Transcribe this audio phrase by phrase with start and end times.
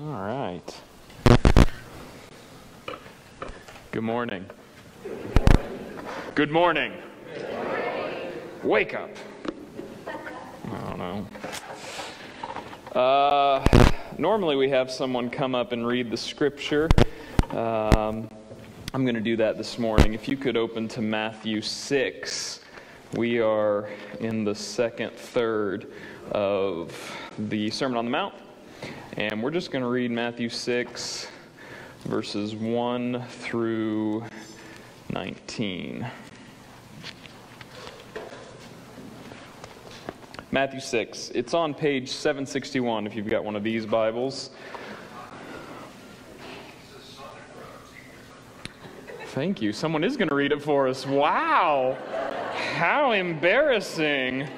[0.00, 0.80] All right.
[3.90, 4.46] Good morning.
[6.34, 6.94] Good morning.
[8.62, 9.10] Wake up.
[10.06, 11.26] I don't know.
[12.98, 13.62] Uh,
[14.16, 16.88] normally we have someone come up and read the scripture.
[17.50, 18.30] Um,
[18.94, 20.14] I'm going to do that this morning.
[20.14, 22.60] If you could open to Matthew 6,
[23.14, 23.90] we are
[24.20, 25.92] in the second third
[26.30, 28.34] of the Sermon on the Mount.
[29.18, 31.28] And we're just going to read Matthew 6,
[32.06, 34.24] verses 1 through
[35.10, 36.06] 19.
[40.50, 41.30] Matthew 6.
[41.34, 44.50] It's on page 761 if you've got one of these Bibles.
[49.26, 49.74] Thank you.
[49.74, 51.06] Someone is going to read it for us.
[51.06, 51.98] Wow.
[52.76, 54.48] How embarrassing.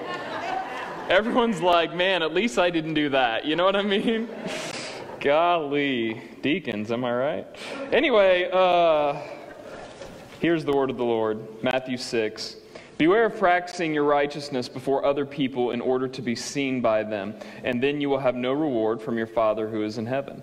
[1.09, 3.45] Everyone's like, man, at least I didn't do that.
[3.45, 4.27] You know what I mean?
[5.21, 6.23] Golly.
[6.41, 7.47] Deacons, am I right?
[7.93, 9.21] Anyway, uh,
[10.41, 12.57] here's the word of the Lord Matthew 6.
[12.97, 17.35] Beware of practicing your righteousness before other people in order to be seen by them,
[17.65, 20.43] and then you will have no reward from your Father who is in heaven.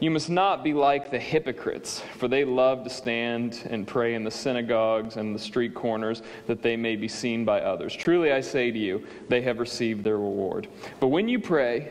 [0.00, 4.24] you must not be like the hypocrites, for they love to stand and pray in
[4.24, 7.94] the synagogues and the street corners that they may be seen by others.
[7.94, 10.68] Truly I say to you, they have received their reward.
[11.00, 11.90] But when you pray,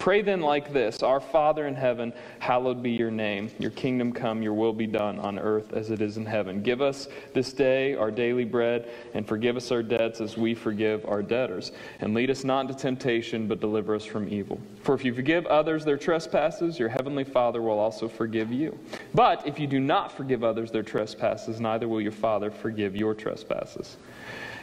[0.00, 3.50] Pray then like this Our Father in heaven, hallowed be your name.
[3.58, 6.62] Your kingdom come, your will be done on earth as it is in heaven.
[6.62, 11.04] Give us this day our daily bread, and forgive us our debts as we forgive
[11.04, 11.72] our debtors.
[12.00, 14.58] And lead us not into temptation, but deliver us from evil.
[14.82, 18.78] For if you forgive others their trespasses, your heavenly Father will also forgive you.
[19.14, 23.12] But if you do not forgive others their trespasses, neither will your Father forgive your
[23.12, 23.98] trespasses.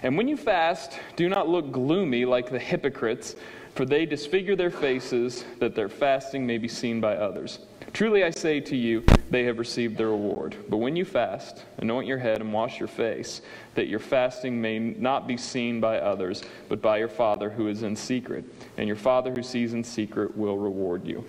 [0.03, 3.35] And when you fast, do not look gloomy like the hypocrites
[3.77, 7.59] for they disfigure their faces that their fasting may be seen by others.
[7.93, 10.55] Truly I say to you, they have received their reward.
[10.67, 13.41] But when you fast, anoint your head and wash your face,
[13.75, 17.83] that your fasting may not be seen by others, but by your Father who is
[17.83, 18.45] in secret.
[18.77, 21.23] And your Father who sees in secret will reward you.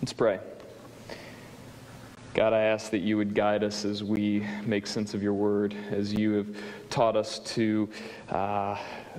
[0.00, 0.38] Let's pray.
[2.34, 5.74] God, I ask that you would guide us as we make sense of your word,
[5.90, 6.46] as you have
[6.88, 7.88] taught us to.
[8.28, 8.76] Uh,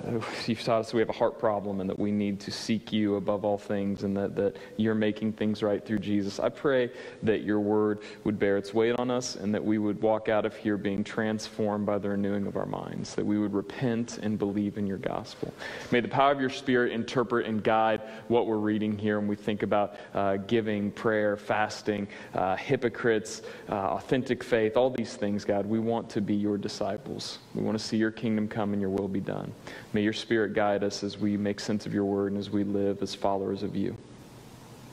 [0.48, 3.16] you've taught us we have a heart problem and that we need to seek you
[3.16, 6.40] above all things and that, that you're making things right through Jesus.
[6.40, 6.92] I pray
[7.24, 10.46] that your word would bear its weight on us and that we would walk out
[10.46, 14.38] of here being transformed by the renewing of our minds, that we would repent and
[14.38, 15.54] believe in your gospel.
[15.92, 19.36] May the power of your spirit interpret and guide what we're reading here when we
[19.36, 25.66] think about uh, giving, prayer, fasting, uh, hypocrites, uh, authentic faith, all these things, God.
[25.66, 27.40] We want to be your disciples.
[27.56, 29.52] We want to see your kingdom come and your will be done.
[29.92, 32.64] May your Spirit guide us as we make sense of your word and as we
[32.64, 33.98] live as followers of you.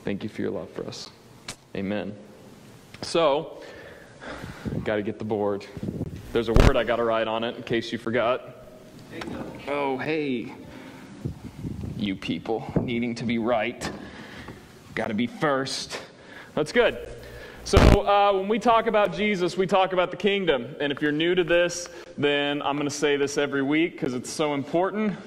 [0.03, 1.09] Thank you for your love for us.
[1.75, 2.15] Amen.
[3.03, 3.61] So,
[4.83, 5.67] got to get the board.
[6.33, 8.55] There's a word I got to write on it in case you forgot.
[9.67, 10.53] Oh, hey.
[11.95, 13.89] You people needing to be right.
[14.95, 15.99] Got to be first.
[16.55, 16.97] That's good.
[17.67, 20.73] So, uh, when we talk about Jesus, we talk about the kingdom.
[20.79, 24.13] And if you're new to this, then I'm going to say this every week because
[24.13, 25.17] it's so important.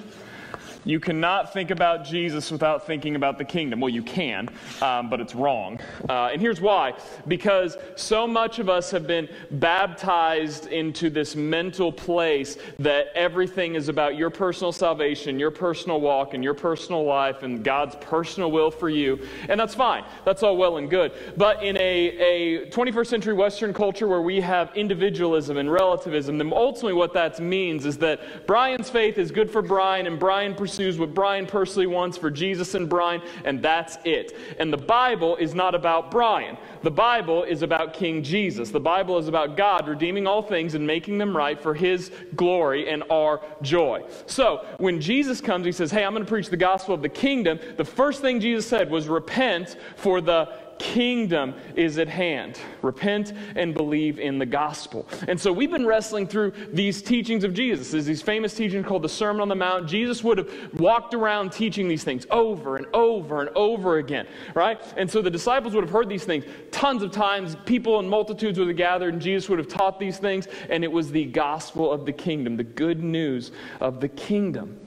[0.84, 3.80] You cannot think about Jesus without thinking about the kingdom.
[3.80, 4.48] Well, you can,
[4.80, 5.78] um, but it's wrong.
[6.08, 6.94] Uh, and here's why
[7.28, 13.88] because so much of us have been baptized into this mental place that everything is
[13.88, 18.71] about your personal salvation, your personal walk, and your personal life, and God's personal will
[18.71, 19.21] for you.
[19.48, 20.04] And that's fine.
[20.24, 21.12] That's all well and good.
[21.36, 26.53] But in a, a 21st century Western culture where we have individualism and relativism, then
[26.54, 30.69] ultimately what that means is that Brian's faith is good for Brian, and Brian pursues
[30.78, 34.36] what Brian personally wants for Jesus and Brian, and that's it.
[34.58, 36.56] And the Bible is not about Brian.
[36.82, 38.70] The Bible is about King Jesus.
[38.70, 42.88] The Bible is about God redeeming all things and making them right for his glory
[42.88, 44.04] and our joy.
[44.26, 47.08] So, when Jesus comes, he says, Hey, I'm going to preach the gospel of the
[47.08, 47.58] kingdom.
[47.76, 50.48] The first thing Jesus said was, Repent, for the
[50.80, 52.59] kingdom is at hand.
[52.80, 55.06] Repent and believe in the gospel.
[55.28, 57.91] And so we've been wrestling through these teachings of Jesus.
[57.91, 59.86] There's these famous teachings called the Sermon on the Mount.
[59.86, 60.50] Jesus would have
[60.80, 64.80] walked around teaching these things over and over and over again, right?
[64.97, 67.56] And so the disciples would have heard these things tons of times.
[67.66, 70.48] People and multitudes would have gathered, and Jesus would have taught these things.
[70.71, 74.80] And it was the gospel of the kingdom, the good news of the kingdom.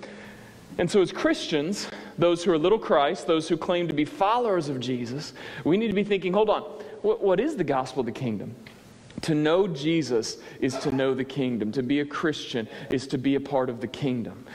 [0.79, 1.87] And so, as Christians,
[2.17, 5.33] those who are little Christ, those who claim to be followers of Jesus,
[5.63, 6.61] we need to be thinking hold on,
[7.01, 8.55] what, what is the gospel of the kingdom?
[9.21, 11.71] To know Jesus is to know the kingdom.
[11.73, 14.45] To be a Christian is to be a part of the kingdom.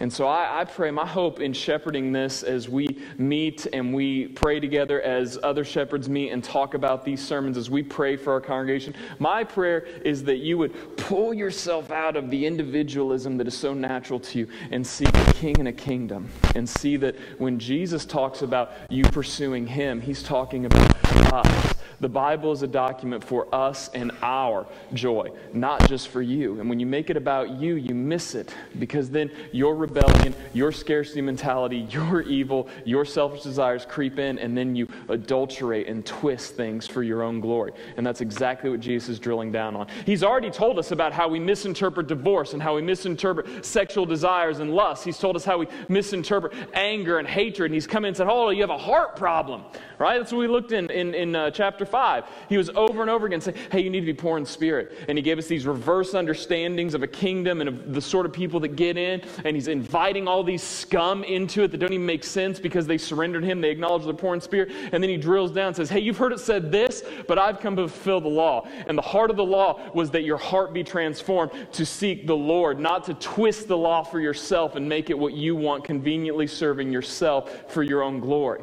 [0.00, 2.88] And so I, I, pray, my hope in shepherding this as we
[3.18, 7.68] meet and we pray together, as other shepherds meet and talk about these sermons, as
[7.68, 12.30] we pray for our congregation, my prayer is that you would pull yourself out of
[12.30, 16.28] the individualism that is so natural to you and see a king and a kingdom.
[16.54, 20.96] And see that when Jesus talks about you pursuing him, he's talking about
[21.32, 21.74] us.
[22.00, 26.58] The Bible is a document for us and our joy, not just for you.
[26.58, 30.72] And when you make it about you, you miss it because then your rebellion, your
[30.72, 36.54] scarcity mentality, your evil, your selfish desires creep in, and then you adulterate and twist
[36.56, 37.72] things for your own glory.
[37.98, 39.86] And that's exactly what Jesus is drilling down on.
[40.06, 44.60] He's already told us about how we misinterpret divorce and how we misinterpret sexual desires
[44.60, 45.04] and lust.
[45.04, 47.70] He's told us how we misinterpret anger and hatred.
[47.70, 49.64] And he's come in and said, Oh, you have a heart problem
[50.00, 50.18] right?
[50.18, 52.24] That's what we looked in in, in uh, chapter 5.
[52.48, 54.98] He was over and over again saying, hey, you need to be poor in spirit.
[55.08, 58.32] And he gave us these reverse understandings of a kingdom and of the sort of
[58.32, 59.22] people that get in.
[59.44, 62.98] And he's inviting all these scum into it that don't even make sense because they
[62.98, 63.60] surrendered him.
[63.60, 64.72] They acknowledge they're poor in spirit.
[64.92, 67.60] And then he drills down and says, hey, you've heard it said this, but I've
[67.60, 68.66] come to fulfill the law.
[68.86, 72.36] And the heart of the law was that your heart be transformed to seek the
[72.36, 76.46] Lord, not to twist the law for yourself and make it what you want, conveniently
[76.46, 78.62] serving yourself for your own glory.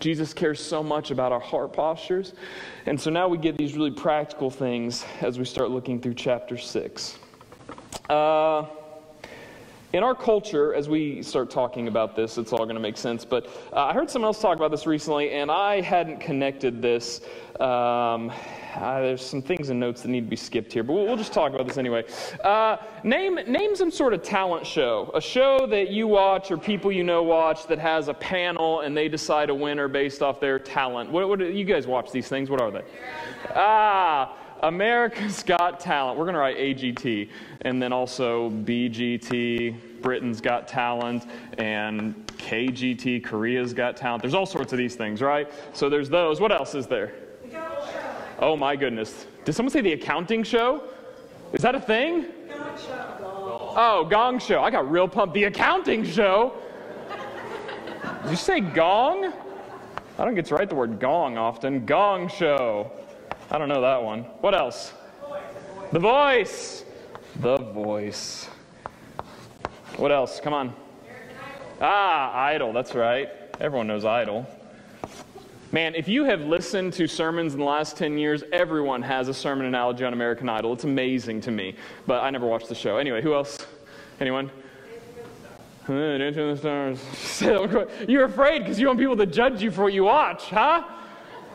[0.00, 2.32] Jesus cares so much about our heart postures.
[2.86, 6.56] And so now we get these really practical things as we start looking through chapter
[6.56, 7.18] 6.
[8.08, 8.64] Uh,
[9.92, 13.24] in our culture, as we start talking about this, it's all going to make sense.
[13.24, 17.20] But uh, I heard someone else talk about this recently, and I hadn't connected this.
[17.58, 18.32] Um,
[18.76, 21.16] uh, there's some things and notes that need to be skipped here, but we'll, we'll
[21.16, 22.04] just talk about this anyway.
[22.44, 26.92] Uh, name, name some sort of talent show, a show that you watch or people
[26.92, 30.58] you know watch that has a panel and they decide a winner based off their
[30.58, 31.10] talent.
[31.10, 32.50] What, what you guys watch these things?
[32.50, 32.82] What are they?
[33.54, 36.18] Ah, America's Got Talent.
[36.18, 37.30] We're going to write AGT,
[37.62, 41.26] and then also BGT, Britain's Got Talent,
[41.58, 44.22] and KGT, Korea's Got Talent.
[44.22, 45.50] There's all sorts of these things, right?
[45.72, 46.40] So there's those.
[46.40, 47.12] What else is there?
[48.40, 49.26] Oh my goodness.
[49.44, 50.82] Did someone say the accounting show?
[51.52, 52.26] Is that a thing?
[52.48, 53.74] Gong show.
[53.76, 54.62] Oh, gong show.
[54.62, 55.34] I got real pumped.
[55.34, 56.54] The accounting show.
[58.22, 59.32] Did you say gong?
[60.18, 61.84] I don't get to write the word gong often.
[61.84, 62.90] Gong show.
[63.50, 64.22] I don't know that one.
[64.40, 64.94] What else?
[65.92, 66.84] The voice.
[67.40, 68.48] The voice.
[69.96, 70.40] What else?
[70.40, 70.74] Come on.
[71.80, 72.72] Ah, Idol.
[72.72, 73.28] That's right.
[73.60, 74.46] Everyone knows Idol.
[75.72, 79.34] Man, if you have listened to sermons in the last 10 years, everyone has a
[79.34, 80.72] sermon analogy on American Idol.
[80.72, 81.76] It's amazing to me,
[82.08, 82.96] but I never watched the show.
[82.96, 83.64] Anyway, who else?
[84.18, 84.50] Anyone?
[85.86, 88.08] Dancing in the Stars.
[88.08, 90.82] You're afraid because you want people to judge you for what you watch, huh?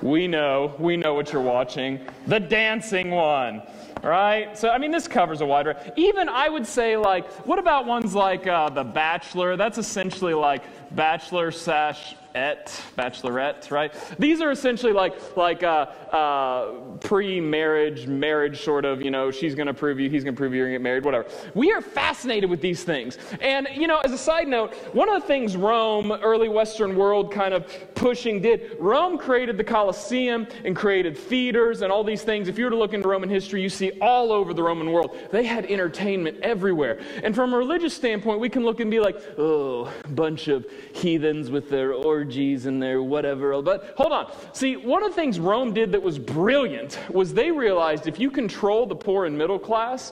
[0.02, 2.00] We know, we know what you're watching.
[2.28, 3.64] The dancing one,
[4.02, 4.58] right?
[4.58, 5.80] So, I mean, this covers a wide range.
[5.98, 9.58] Even I would say, like, what about ones like uh, The Bachelor?
[9.58, 10.64] That's essentially like
[10.96, 13.94] Bachelor slash et, bachelorette, right?
[14.20, 19.02] These are essentially like like uh, uh, pre-marriage, marriage sort of.
[19.02, 20.80] You know, she's going to prove you, he's going to prove you, you're going to
[20.80, 21.28] get married, whatever.
[21.54, 25.22] We are fascinated with these things, and you know, as a side note, one of
[25.22, 28.76] the things Rome, early Western world, kind of pushing did.
[28.80, 32.50] Rome created the Colosseum and created theaters and all these things.
[32.50, 35.18] If you were to look into Roman history, you see all over the Roman world
[35.32, 37.00] they had entertainment everywhere.
[37.24, 41.50] And from a religious standpoint, we can look and be like, oh, bunch of heathens
[41.50, 43.62] with their orgies orgies and their whatever.
[43.62, 44.32] But hold on.
[44.52, 48.32] See, one of the things Rome did that was brilliant was they realized if you
[48.32, 50.12] control the poor and middle class,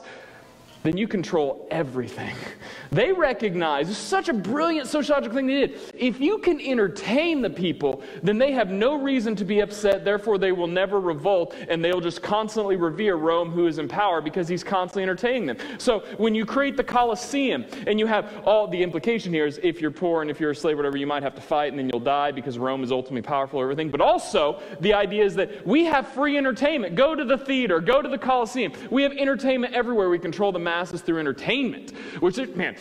[0.84, 2.36] then you control everything.
[2.92, 5.80] They recognize it's such a brilliant sociological thing they did.
[5.94, 10.04] If you can entertain the people, then they have no reason to be upset.
[10.04, 14.20] Therefore, they will never revolt, and they'll just constantly revere Rome, who is in power,
[14.20, 15.56] because he's constantly entertaining them.
[15.78, 19.80] So when you create the Colosseum, and you have all the implication here is if
[19.80, 21.90] you're poor and if you're a slave, whatever, you might have to fight, and then
[21.92, 23.90] you'll die because Rome is ultimately powerful over everything.
[23.90, 26.94] But also, the idea is that we have free entertainment.
[26.94, 28.72] Go to the theater, go to the Colosseum.
[28.92, 30.10] We have entertainment everywhere.
[30.10, 31.92] We control the masses through entertainment.
[32.18, 32.74] Which, man,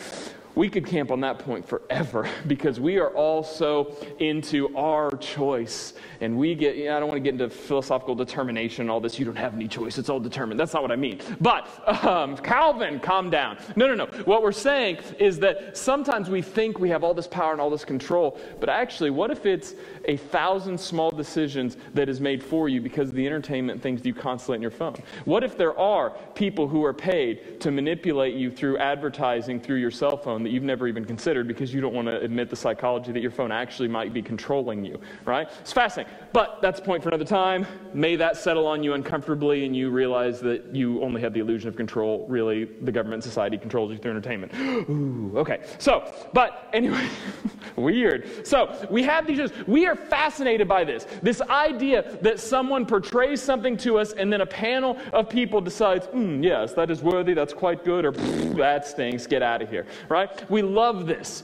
[0.55, 5.93] we could camp on that point forever because we are all so into our choice.
[6.21, 8.99] And we get, you know, I don't want to get into philosophical determination and all
[8.99, 9.19] this.
[9.19, 10.59] You don't have any choice, it's all determined.
[10.59, 11.19] That's not what I mean.
[11.39, 11.67] But,
[12.03, 13.57] um, Calvin, calm down.
[13.75, 14.05] No, no, no.
[14.25, 17.69] What we're saying is that sometimes we think we have all this power and all
[17.69, 22.69] this control, but actually, what if it's a thousand small decisions that is made for
[22.69, 24.95] you because of the entertainment things you constantly on your phone?
[25.25, 29.91] What if there are people who are paid to manipulate you through advertising through your
[29.91, 33.11] cell phone that you've never even considered because you don't want to admit the psychology
[33.11, 35.47] that your phone actually might be controlling you, right?
[35.61, 36.13] It's fascinating.
[36.33, 37.65] But that's a point for another time.
[37.93, 41.69] May that settle on you uncomfortably and you realize that you only have the illusion
[41.69, 42.25] of control.
[42.27, 44.53] Really, the government society controls you through entertainment.
[44.89, 45.63] Ooh, okay.
[45.77, 47.07] So, but anyway,
[47.75, 48.47] weird.
[48.47, 51.05] So, we have these, we are fascinated by this.
[51.21, 56.07] This idea that someone portrays something to us and then a panel of people decides,
[56.07, 59.85] mm, yes, that is worthy, that's quite good, or that stinks, get out of here,
[60.09, 60.49] right?
[60.49, 61.43] We love this.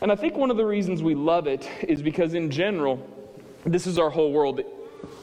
[0.00, 3.04] And I think one of the reasons we love it is because, in general,
[3.64, 4.60] this is our whole world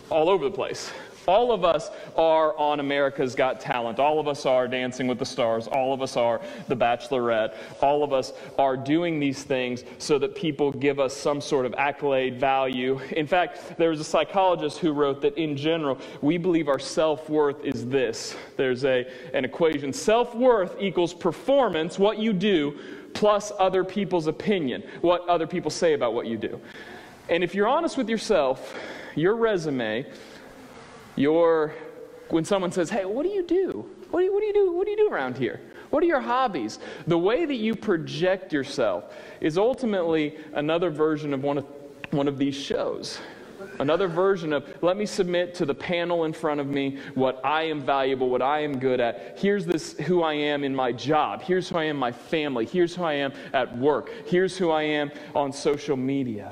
[0.10, 0.92] all over the place.
[1.28, 4.00] All of us are on America's Got Talent.
[4.00, 5.68] All of us are Dancing with the Stars.
[5.68, 7.56] All of us are The Bachelorette.
[7.82, 11.74] All of us are doing these things so that people give us some sort of
[11.76, 13.00] accolade, value.
[13.12, 17.30] In fact, there was a psychologist who wrote that in general, we believe our self
[17.30, 18.36] worth is this.
[18.58, 22.78] There's a, an equation self worth equals performance, what you do,
[23.14, 26.60] plus other people's opinion, what other people say about what you do.
[27.30, 28.78] And if you're honest with yourself,
[29.16, 30.06] your resume,
[31.16, 31.74] your
[32.30, 33.90] when someone says, "Hey, what do you do?
[34.10, 34.72] What do you, what do you do?
[34.74, 35.62] What do you do around here?
[35.90, 41.44] What are your hobbies?" The way that you project yourself is ultimately another version of
[41.44, 41.66] one of
[42.12, 43.20] one of these shows.
[43.80, 47.64] Another version of, let me submit to the panel in front of me what I
[47.64, 49.38] am valuable, what I am good at.
[49.38, 51.42] Here's this who I am in my job.
[51.42, 52.66] Here's who I am in my family.
[52.66, 54.12] Here's who I am at work.
[54.26, 56.50] Here's who I am on social media.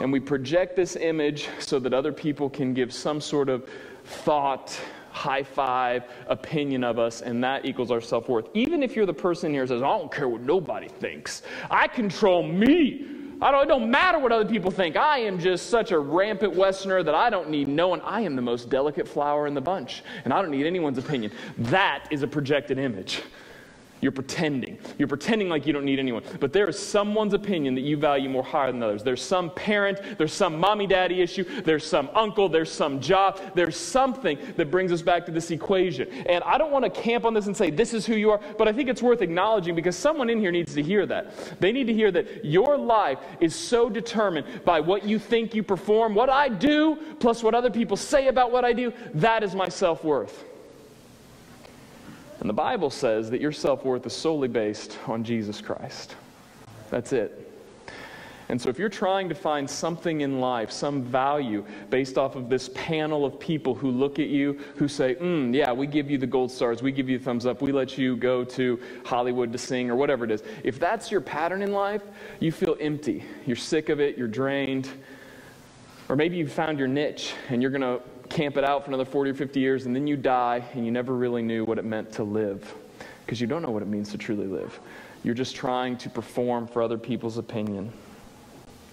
[0.00, 3.68] And we project this image so that other people can give some sort of
[4.08, 4.78] thought,
[5.10, 8.48] high five, opinion of us, and that equals our self worth.
[8.54, 11.88] Even if you're the person here who says, I don't care what nobody thinks, I
[11.88, 13.06] control me.
[13.40, 14.96] I don't, it don't matter what other people think.
[14.96, 18.00] I am just such a rampant Westerner that I don't need no one.
[18.00, 21.30] I am the most delicate flower in the bunch, and I don't need anyone's opinion.
[21.56, 23.22] That is a projected image.
[24.00, 24.78] You're pretending.
[24.98, 26.22] You're pretending like you don't need anyone.
[26.40, 29.02] But there is someone's opinion that you value more higher than others.
[29.02, 33.76] There's some parent, there's some mommy daddy issue, there's some uncle, there's some job, there's
[33.76, 36.08] something that brings us back to this equation.
[36.26, 38.40] And I don't want to camp on this and say this is who you are,
[38.56, 41.60] but I think it's worth acknowledging because someone in here needs to hear that.
[41.60, 45.62] They need to hear that your life is so determined by what you think you
[45.62, 48.92] perform, what I do, plus what other people say about what I do.
[49.14, 50.44] That is my self worth.
[52.40, 56.14] And the Bible says that your self worth is solely based on Jesus Christ.
[56.90, 57.44] That's it.
[58.50, 62.48] And so, if you're trying to find something in life, some value based off of
[62.48, 66.16] this panel of people who look at you, who say, mm, Yeah, we give you
[66.16, 69.52] the gold stars, we give you the thumbs up, we let you go to Hollywood
[69.52, 72.02] to sing, or whatever it is, if that's your pattern in life,
[72.40, 73.22] you feel empty.
[73.44, 74.88] You're sick of it, you're drained.
[76.08, 78.00] Or maybe you found your niche and you're going to
[78.38, 80.92] camp it out for another 40 or 50 years, and then you die and you
[80.92, 82.72] never really knew what it meant to live
[83.26, 84.78] because you don't know what it means to truly live.
[85.24, 87.92] You're just trying to perform for other people's opinion.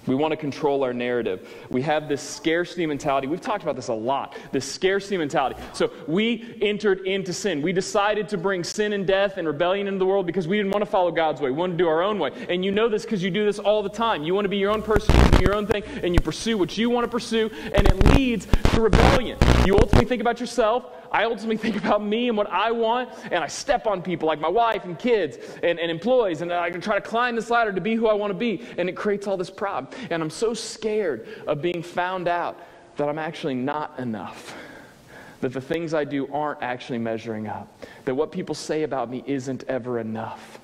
[0.08, 1.48] We want to control our narrative.
[1.70, 3.28] We have this scarcity mentality.
[3.28, 5.60] We've talked about this a lot this scarcity mentality.
[5.74, 7.62] So we entered into sin.
[7.62, 10.72] We decided to bring sin and death and rebellion into the world because we didn't
[10.72, 11.50] want to follow God's way.
[11.50, 12.32] We wanted to do our own way.
[12.50, 14.24] And you know this because you do this all the time.
[14.24, 16.58] You want to be your own person, you do your own thing, and you pursue
[16.58, 19.38] what you want to pursue, and it leads to rebellion.
[19.66, 20.86] You ultimately think about yourself.
[21.16, 24.42] I ultimately think about me and what I want, and I step on people like
[24.42, 27.72] my wife and kids and, and employees, and I can try to climb this ladder
[27.72, 29.94] to be who I want to be, and it creates all this problem.
[30.10, 32.60] And I'm so scared of being found out
[32.98, 34.58] that I'm actually not enough.
[35.40, 37.86] That the things I do aren't actually measuring up.
[38.04, 40.60] That what people say about me isn't ever enough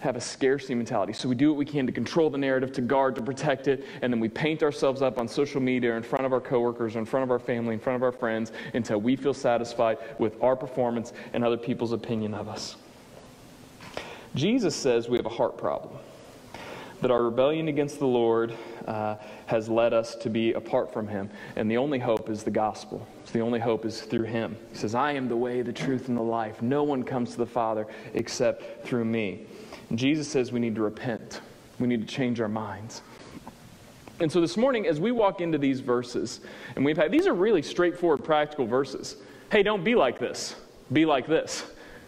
[0.00, 1.12] have a scarcity mentality.
[1.12, 3.86] So we do what we can to control the narrative, to guard, to protect it,
[4.02, 7.04] and then we paint ourselves up on social media in front of our coworkers, in
[7.04, 10.56] front of our family, in front of our friends until we feel satisfied with our
[10.56, 12.76] performance and other people's opinion of us.
[14.34, 15.94] Jesus says we have a heart problem.
[17.00, 18.54] That our rebellion against the Lord
[18.86, 19.16] uh,
[19.46, 21.30] has led us to be apart from Him.
[21.56, 23.06] And the only hope is the gospel.
[23.24, 24.56] So the only hope is through Him.
[24.70, 26.60] He says, I am the way, the truth, and the life.
[26.60, 29.46] No one comes to the Father except through me.
[29.94, 31.40] Jesus says we need to repent,
[31.78, 33.02] we need to change our minds.
[34.20, 36.40] And so this morning, as we walk into these verses,
[36.76, 39.16] and we've had these are really straightforward, practical verses.
[39.50, 40.54] Hey, don't be like this,
[40.92, 41.64] be like this.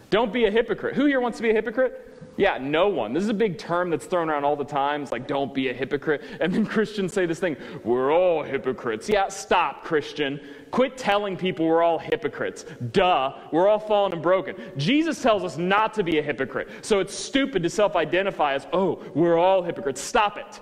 [0.09, 0.95] Don't be a hypocrite.
[0.95, 2.12] Who here wants to be a hypocrite?
[2.35, 3.13] Yeah, no one.
[3.13, 5.03] This is a big term that's thrown around all the time.
[5.03, 6.21] It's like, don't be a hypocrite.
[6.39, 9.07] And then Christians say this thing, we're all hypocrites.
[9.07, 10.39] Yeah, stop, Christian.
[10.71, 12.65] Quit telling people we're all hypocrites.
[12.91, 14.55] Duh, we're all fallen and broken.
[14.77, 16.69] Jesus tells us not to be a hypocrite.
[16.81, 20.01] So it's stupid to self identify as, oh, we're all hypocrites.
[20.01, 20.59] Stop it.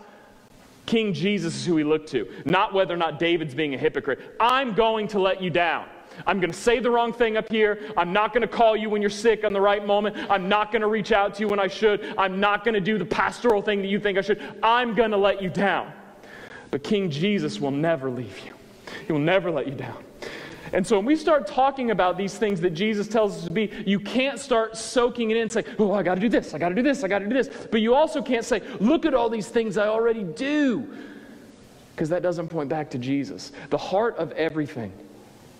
[0.85, 4.19] King Jesus is who we look to, not whether or not David's being a hypocrite.
[4.41, 5.87] I'm going to let you down.
[6.25, 7.79] I'm going to say the wrong thing up here.
[7.97, 10.17] I'm not going to call you when you're sick on the right moment.
[10.29, 12.13] I'm not going to reach out to you when I should.
[12.17, 14.41] I'm not going to do the pastoral thing that you think I should.
[14.61, 15.91] I'm going to let you down.
[16.69, 18.53] But King Jesus will never leave you,
[19.05, 20.03] He will never let you down.
[20.73, 23.69] And so when we start talking about these things that Jesus tells us to be,
[23.85, 26.57] you can't start soaking it in and say, oh, I got to do this, I
[26.57, 27.49] got to do this, I got to do this.
[27.69, 30.87] But you also can't say, look at all these things I already do.
[31.93, 33.51] Because that doesn't point back to Jesus.
[33.69, 34.93] The heart of everything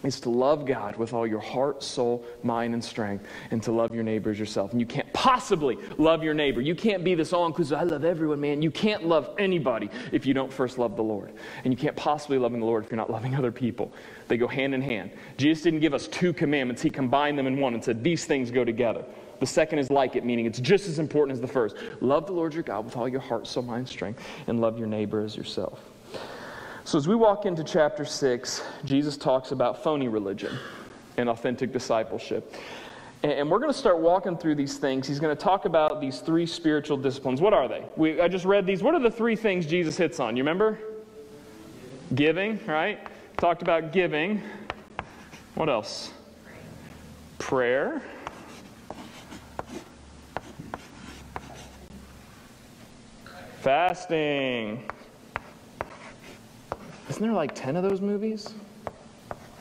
[0.04, 3.94] is to love God with all your heart, soul, mind, and strength, and to love
[3.94, 4.72] your neighbor as yourself.
[4.72, 6.62] And you can't possibly love your neighbor.
[6.62, 8.62] You can't be this all inclusive, I love everyone, man.
[8.62, 11.32] You can't love anybody if you don't first love the Lord.
[11.64, 13.92] And you can't possibly love the Lord if you're not loving other people.
[14.28, 15.12] They go hand in hand.
[15.38, 18.52] Jesus didn't give us two commandments, He combined them in one and said, These things
[18.52, 19.06] go together.
[19.40, 21.76] The second is like it, meaning it's just as important as the first.
[22.00, 24.78] Love the Lord your God with all your heart, soul, mind, and strength, and love
[24.78, 25.80] your neighbor as yourself.
[26.92, 30.60] So, as we walk into chapter 6, Jesus talks about phony religion
[31.16, 32.54] and authentic discipleship.
[33.24, 35.08] And we're going to start walking through these things.
[35.08, 37.40] He's going to talk about these three spiritual disciplines.
[37.40, 37.86] What are they?
[37.96, 38.84] We, I just read these.
[38.84, 40.36] What are the three things Jesus hits on?
[40.36, 40.80] You remember?
[42.14, 43.00] Giving, right?
[43.38, 44.42] Talked about giving.
[45.56, 46.12] What else?
[47.40, 48.02] Prayer.
[53.62, 54.91] Fasting.
[57.12, 58.54] Isn't there like 10 of those movies?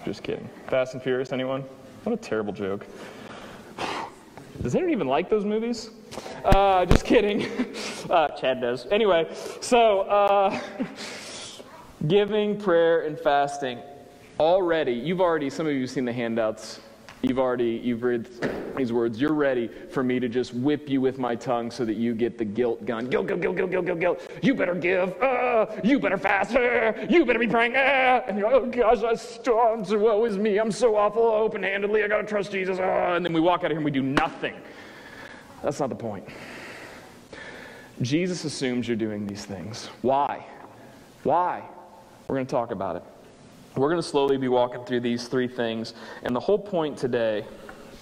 [0.04, 0.48] Just kidding.
[0.68, 1.62] Fast and Furious, anyone?
[2.04, 2.86] What a terrible joke.
[4.62, 5.90] Does anyone even like those movies?
[6.44, 7.48] Uh, just kidding.
[8.08, 8.86] Uh, Chad does.
[8.90, 9.28] Anyway,
[9.60, 10.58] so uh,
[12.08, 13.78] giving, prayer, and fasting.
[14.40, 16.80] Already, you've already, some of you have seen the handouts.
[17.22, 18.28] You've already, you've read
[18.76, 19.20] these words.
[19.20, 22.38] You're ready for me to just whip you with my tongue so that you get
[22.38, 23.10] the guilt gun.
[23.10, 24.30] Guilt, guilt, guilt, guilt, guilt, guilt, guilt.
[24.42, 25.20] You better give.
[25.20, 26.56] Uh, you better fast.
[26.56, 27.76] Uh, you better be praying.
[27.76, 29.90] Uh, and you're like, oh gosh, I stormed.
[29.90, 30.58] Woe is me.
[30.58, 32.02] I'm so awful open handedly.
[32.02, 32.78] I got to trust Jesus.
[32.78, 34.54] Uh, and then we walk out of here and we do nothing.
[35.62, 36.26] That's not the point.
[38.00, 39.90] Jesus assumes you're doing these things.
[40.00, 40.46] Why?
[41.22, 41.62] Why?
[42.28, 43.02] We're going to talk about it.
[43.76, 45.94] We're going to slowly be walking through these three things.
[46.24, 47.44] And the whole point today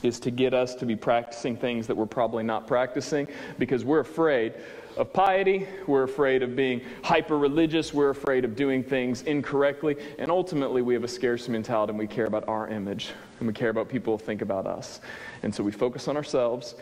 [0.03, 3.29] is to get us to be practicing things that we're probably not practicing
[3.59, 4.55] because we're afraid
[4.97, 10.31] of piety, we're afraid of being hyper religious, we're afraid of doing things incorrectly, and
[10.31, 13.71] ultimately we have a scarcity mentality and we care about our image and we care
[13.71, 15.01] about people think about us.
[15.43, 16.75] And so we focus on ourselves,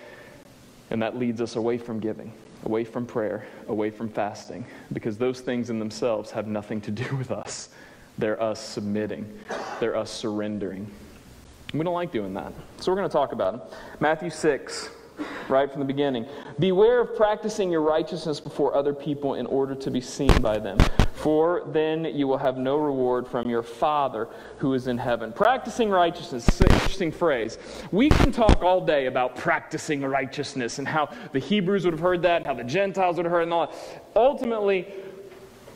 [0.90, 2.33] and that leads us away from giving,
[2.64, 7.16] away from prayer, away from fasting, because those things in themselves have nothing to do
[7.16, 7.68] with us.
[8.18, 9.38] They're us submitting,
[9.79, 10.90] they're us surrendering.
[11.74, 12.52] We don't like doing that.
[12.79, 13.61] So we're going to talk about it.
[14.00, 14.88] Matthew 6,
[15.48, 16.26] right from the beginning.
[16.59, 20.79] Beware of practicing your righteousness before other people in order to be seen by them,
[21.12, 25.33] for then you will have no reward from your Father who is in heaven.
[25.33, 27.59] Practicing righteousness is an interesting phrase.
[27.90, 32.22] We can talk all day about practicing righteousness and how the Hebrews would have heard
[32.22, 34.05] that, and how the Gentiles would have heard and all that.
[34.14, 34.87] Ultimately,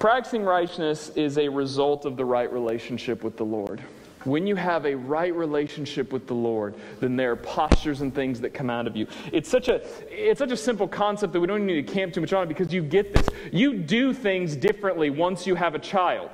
[0.00, 3.82] Practicing righteousness is a result of the right relationship with the Lord.
[4.24, 8.40] When you have a right relationship with the Lord, then there are postures and things
[8.40, 9.06] that come out of you.
[9.30, 12.22] It's such a, it's such a simple concept that we don't need to camp too
[12.22, 13.28] much on it because you get this.
[13.52, 16.30] You do things differently once you have a child.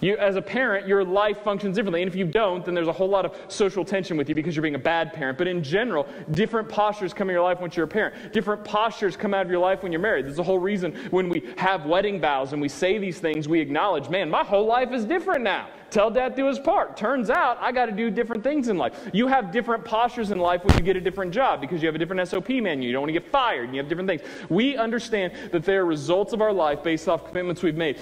[0.00, 2.02] You, as a parent, your life functions differently.
[2.02, 4.54] And if you don't, then there's a whole lot of social tension with you because
[4.54, 5.38] you're being a bad parent.
[5.38, 8.32] But in general, different postures come in your life once you're a parent.
[8.32, 10.26] Different postures come out of your life when you're married.
[10.26, 13.60] There's a whole reason when we have wedding vows and we say these things, we
[13.60, 15.68] acknowledge, man, my whole life is different now.
[15.88, 16.96] Tell dad to do his part.
[16.96, 19.08] Turns out I got to do different things in life.
[19.12, 21.94] You have different postures in life when you get a different job because you have
[21.94, 22.88] a different SOP menu.
[22.88, 24.20] You don't want to get fired and you have different things.
[24.50, 27.98] We understand that there are results of our life based off commitments we've made.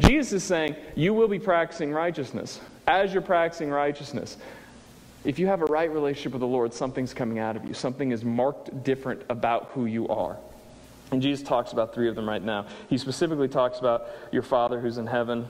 [0.00, 2.60] Jesus is saying, You will be practicing righteousness.
[2.86, 4.36] As you're practicing righteousness,
[5.24, 7.74] if you have a right relationship with the Lord, something's coming out of you.
[7.74, 10.36] Something is marked different about who you are.
[11.12, 12.66] And Jesus talks about three of them right now.
[12.88, 15.48] He specifically talks about your Father who's in heaven.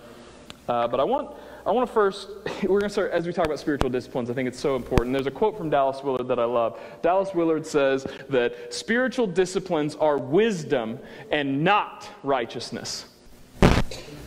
[0.68, 1.36] Uh, but I want,
[1.66, 2.28] I want to first,
[2.62, 5.12] we're going to start, as we talk about spiritual disciplines, I think it's so important.
[5.12, 6.80] There's a quote from Dallas Willard that I love.
[7.02, 10.98] Dallas Willard says that spiritual disciplines are wisdom
[11.30, 13.06] and not righteousness.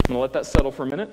[0.05, 1.09] I'm going to let that settle for a minute.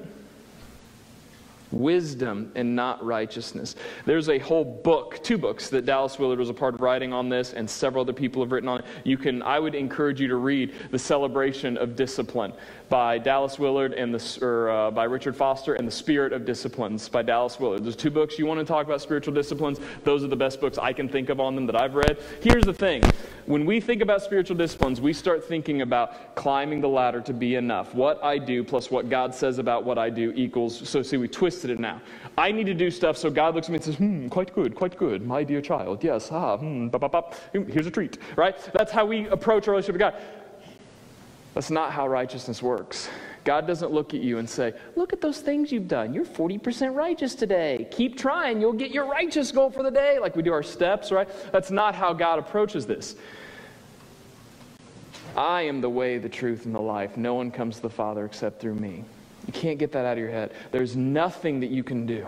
[1.71, 3.77] wisdom and not righteousness.
[4.05, 7.29] There's a whole book, two books that Dallas Willard was a part of writing on
[7.29, 8.87] this, and several other people have written on it.
[9.05, 12.53] You can, I would encourage you to read The Celebration of Discipline
[12.91, 17.09] by Dallas Willard and the, or, uh, by Richard Foster and The Spirit of Disciplines
[17.09, 17.85] by Dallas Willard.
[17.85, 19.79] There's two books you want to talk about spiritual disciplines.
[20.03, 22.19] Those are the best books I can think of on them that I've read.
[22.43, 23.03] Here's the thing.
[23.47, 27.55] When we think about spiritual disciplines, we start thinking about climbing the ladder to be
[27.55, 27.95] enough.
[27.95, 31.29] What I do plus what God says about what I do equals, so see, we
[31.29, 32.03] twisted it now.
[32.37, 34.75] I need to do stuff so God looks at me and says, hmm, quite good,
[34.75, 36.03] quite good, my dear child.
[36.03, 37.35] Yes, ah, hmm, bop, bop, bop.
[37.53, 38.57] here's a treat, right?
[38.73, 40.40] That's how we approach our relationship with God.
[41.55, 43.09] That's not how righteousness works.
[43.45, 46.13] God doesn't look at you and say, Look at those things you've done.
[46.13, 47.89] You're 40% righteous today.
[47.91, 48.61] Keep trying.
[48.61, 51.29] You'll get your righteous goal for the day, like we do our steps, right?
[51.53, 53.17] That's not how God approaches this.
[55.37, 57.17] I am the way, the truth, and the life.
[57.17, 59.05] No one comes to the Father except through me.
[59.47, 60.53] You can't get that out of your head.
[60.71, 62.27] There's nothing that you can do.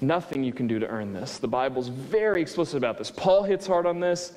[0.00, 1.38] Nothing you can do to earn this.
[1.38, 3.10] The Bible's very explicit about this.
[3.10, 4.32] Paul hits hard on this,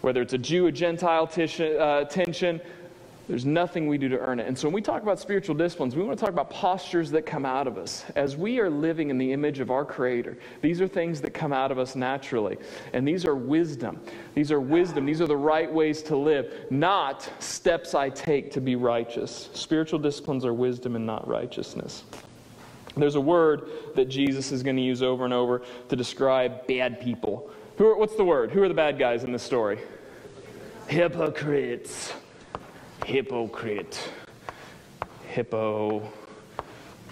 [0.00, 2.60] whether it's a Jew, a Gentile tension, uh, tension
[3.28, 4.46] there's nothing we do to earn it.
[4.46, 7.26] And so when we talk about spiritual disciplines, we want to talk about postures that
[7.26, 8.06] come out of us.
[8.16, 11.52] As we are living in the image of our Creator, these are things that come
[11.52, 12.56] out of us naturally.
[12.94, 14.00] And these are wisdom.
[14.34, 15.04] These are wisdom.
[15.04, 19.50] These are the right ways to live, not steps I take to be righteous.
[19.52, 22.04] Spiritual disciplines are wisdom and not righteousness.
[22.96, 26.98] There's a word that Jesus is going to use over and over to describe bad
[26.98, 27.50] people.
[27.76, 28.52] Who are, what's the word?
[28.52, 29.78] Who are the bad guys in this story?
[30.88, 32.14] Hypocrites
[33.04, 34.10] hypocrite.
[35.26, 36.10] Hippo.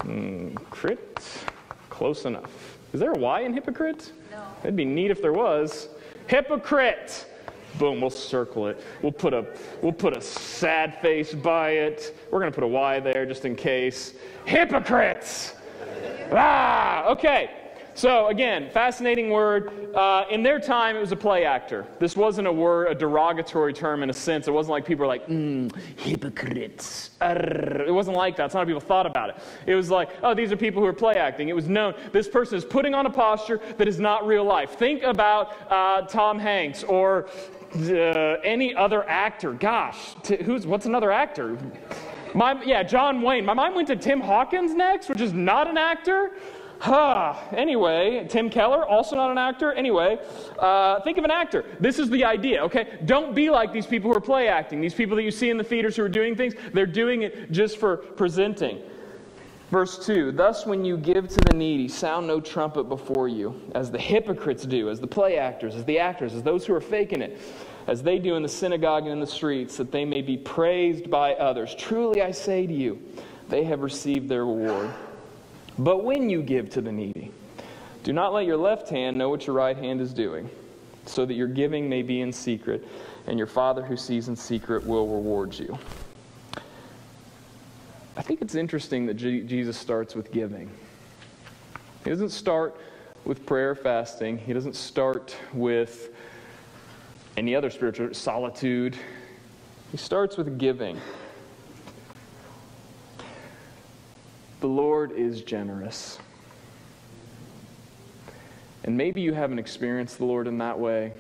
[0.01, 1.21] Mm, crit?
[1.91, 2.79] Close enough.
[2.93, 4.13] Is there a Y in hypocrite?
[4.31, 4.43] No.
[4.63, 5.89] It'd be neat if there was.
[6.27, 7.27] Hypocrite!
[7.79, 8.83] Boom, we'll circle it.
[9.03, 9.45] We'll put a
[9.83, 12.19] we'll put a sad face by it.
[12.31, 14.15] We're gonna put a Y there just in case.
[14.47, 15.55] Hypocrites!
[16.33, 17.51] Ah, okay.
[17.97, 19.95] So, again, fascinating word.
[19.95, 21.87] Uh, in their time, it was a play actor.
[21.99, 24.47] This wasn't a word, a derogatory term in a sense.
[24.47, 27.13] It wasn't like people were like, mm, hypocrites.
[27.23, 27.87] Arr.
[27.87, 28.45] It wasn't like that.
[28.45, 29.37] It's not how people thought about it.
[29.65, 31.49] It was like, oh, these are people who are play acting.
[31.49, 31.95] It was known.
[32.13, 34.73] This person is putting on a posture that is not real life.
[34.73, 37.29] Think about uh, Tom Hanks or
[37.77, 39.55] uh, any other actor.
[39.55, 41.57] Gosh, t- who's, what's another actor?
[42.35, 43.47] My, yeah, John Wayne.
[43.47, 46.33] My mind went to Tim Hawkins next, which is not an actor.
[46.79, 47.35] Huh.
[47.53, 49.73] Anyway, Tim Keller, also not an actor.
[49.73, 50.19] Anyway,
[50.59, 51.65] uh, think of an actor.
[51.81, 52.99] This is the idea, okay?
[53.07, 54.81] Don't be like these people who are play acting.
[54.81, 57.51] These people that you see in the theaters who are doing things, they're doing it
[57.51, 58.81] just for presenting.
[59.71, 63.91] Verse 2 Thus, when you give to the needy, sound no trumpet before you, as
[63.91, 67.23] the hypocrites do, as the play actors, as the actors, as those who are faking
[67.23, 67.41] it,
[67.87, 71.11] as they do in the synagogue and in the streets, that they may be praised
[71.11, 71.75] by others.
[71.75, 73.01] Truly, I say to you,
[73.49, 74.93] they have received their reward.
[75.79, 77.33] But when you give to the needy,
[78.03, 80.49] do not let your left hand know what your right hand is doing,
[81.05, 82.87] so that your giving may be in secret,
[83.27, 85.79] and your Father who sees in secret will reward you.
[88.17, 90.71] I think it's interesting that G- Jesus starts with giving.
[92.05, 92.81] He doesn't start
[93.25, 94.39] with prayer, fasting.
[94.39, 96.15] He doesn't start with
[97.37, 98.97] any other spiritual solitude.
[99.91, 100.99] He starts with giving.
[104.61, 106.19] The Lord is generous.
[108.85, 111.13] And maybe you haven't experienced the Lord in that way,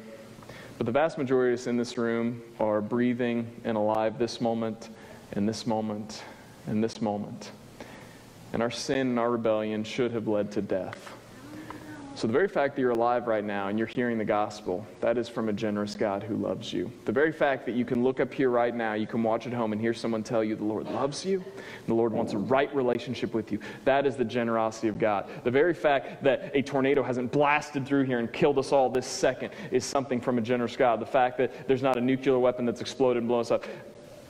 [0.79, 4.88] but the vast majority of us in this room are breathing and alive this moment,
[5.33, 6.22] and this moment,
[6.66, 7.51] and this moment.
[8.53, 11.12] And our sin and our rebellion should have led to death.
[12.16, 15.18] So, the very fact that you're alive right now and you're hearing the gospel, that
[15.18, 16.90] is from a generous God who loves you.
[17.05, 19.52] The very fact that you can look up here right now, you can watch at
[19.52, 21.44] home and hear someone tell you the Lord loves you,
[21.87, 25.29] the Lord wants a right relationship with you, that is the generosity of God.
[25.44, 29.07] The very fact that a tornado hasn't blasted through here and killed us all this
[29.07, 31.00] second is something from a generous God.
[31.00, 33.66] The fact that there's not a nuclear weapon that's exploded and blown us up,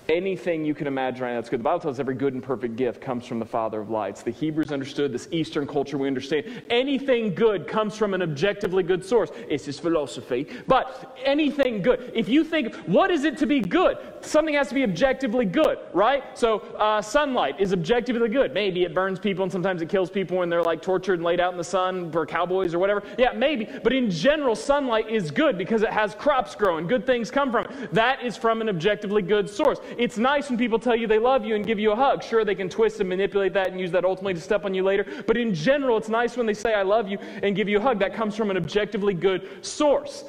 [0.09, 1.61] anything you can imagine right now that's good.
[1.61, 4.23] The Bible tells us every good and perfect gift comes from the Father of lights.
[4.23, 6.63] The Hebrews understood this Eastern culture we understand.
[6.71, 9.31] Anything good comes from an objectively good source.
[9.49, 10.47] It's his philosophy.
[10.67, 13.99] But anything good, if you think, what is it to be good?
[14.27, 16.37] Something has to be objectively good, right?
[16.37, 18.53] So uh, sunlight is objectively good.
[18.53, 21.39] Maybe it burns people and sometimes it kills people when they're like tortured and laid
[21.39, 23.05] out in the sun for cowboys or whatever.
[23.19, 23.69] Yeah, maybe.
[23.85, 26.89] But in general, sunlight is good because it has crops growing.
[26.89, 27.95] Good things come from it.
[27.95, 29.79] That is from an objectively good source.
[29.97, 32.25] It's nice when people tell you they love you and give you a hug.
[32.25, 34.83] Sure, they can twist and manipulate that and use that ultimately to step on you
[34.83, 35.07] later.
[35.29, 37.83] But in general, it's nice when they say, I love you and give you a
[37.83, 38.01] hug.
[38.01, 40.25] That comes from an objectively good source.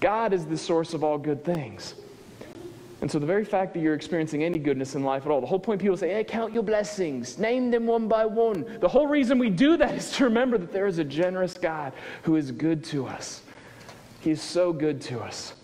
[0.00, 1.94] God is the source of all good things.
[3.06, 5.46] And so, the very fact that you're experiencing any goodness in life at all, the
[5.46, 8.66] whole point people say, hey, count your blessings, name them one by one.
[8.80, 11.92] The whole reason we do that is to remember that there is a generous God
[12.24, 13.42] who is good to us.
[14.22, 15.54] He is so good to us.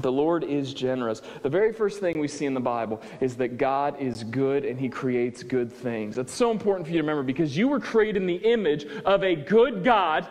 [0.00, 1.22] The Lord is generous.
[1.44, 4.76] The very first thing we see in the Bible is that God is good and
[4.76, 6.16] He creates good things.
[6.16, 9.22] That's so important for you to remember because you were created in the image of
[9.22, 10.26] a good God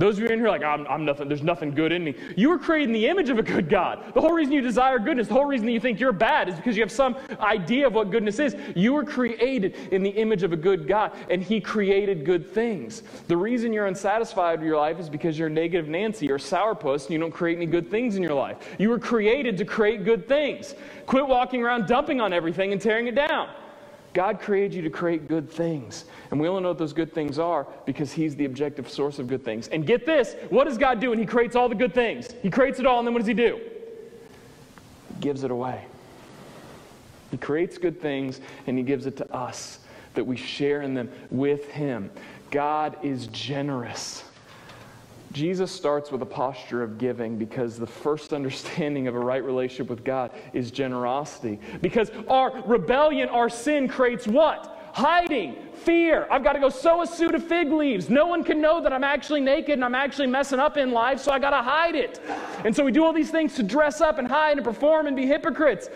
[0.00, 2.14] those of you in here like, I'm, I'm nothing, there's nothing good in me.
[2.36, 4.12] You were created in the image of a good God.
[4.14, 6.54] The whole reason you desire goodness, the whole reason that you think you're bad is
[6.54, 8.56] because you have some idea of what goodness is.
[8.74, 13.02] You were created in the image of a good God, and He created good things.
[13.28, 17.10] The reason you're unsatisfied with your life is because you're negative Nancy or sourpuss and
[17.10, 18.56] you don't create any good things in your life.
[18.78, 20.74] You were created to create good things.
[21.06, 23.48] Quit walking around dumping on everything and tearing it down.
[24.12, 26.04] God created you to create good things.
[26.30, 29.28] And we only know what those good things are because He's the objective source of
[29.28, 29.68] good things.
[29.68, 32.28] And get this what does God do when He creates all the good things?
[32.42, 33.60] He creates it all, and then what does He do?
[35.14, 35.84] He gives it away.
[37.30, 39.78] He creates good things, and He gives it to us
[40.14, 42.10] that we share in them with Him.
[42.50, 44.24] God is generous.
[45.32, 49.88] Jesus starts with a posture of giving because the first understanding of a right relationship
[49.88, 51.60] with God is generosity.
[51.80, 54.76] Because our rebellion, our sin creates what?
[54.92, 56.26] Hiding, fear.
[56.30, 58.10] I've got to go sew a suit of fig leaves.
[58.10, 61.20] No one can know that I'm actually naked and I'm actually messing up in life,
[61.20, 62.20] so I got to hide it.
[62.64, 65.14] And so we do all these things to dress up and hide and perform and
[65.14, 65.88] be hypocrites.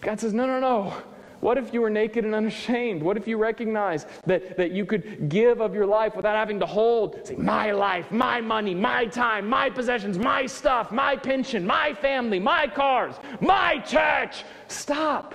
[0.00, 0.94] God says, no, no, no.
[1.44, 3.02] What if you were naked and unashamed?
[3.02, 6.64] What if you recognized that, that you could give of your life without having to
[6.64, 11.92] hold, say, my life, my money, my time, my possessions, my stuff, my pension, my
[11.92, 14.42] family, my cars, my church?
[14.68, 15.34] Stop.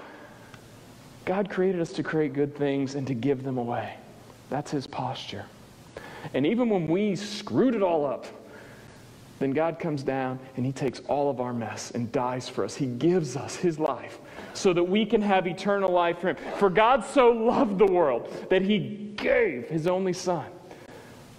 [1.26, 3.94] God created us to create good things and to give them away.
[4.50, 5.46] That's his posture.
[6.34, 8.26] And even when we screwed it all up,
[9.38, 12.74] then God comes down and he takes all of our mess and dies for us.
[12.74, 14.19] He gives us his life
[14.54, 16.38] so that we can have eternal life for him.
[16.58, 20.46] For God so loved the world that he gave his only son,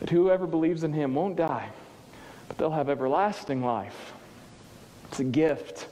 [0.00, 1.68] that whoever believes in him won't die,
[2.48, 4.12] but they'll have everlasting life.
[5.08, 5.88] It's a gift.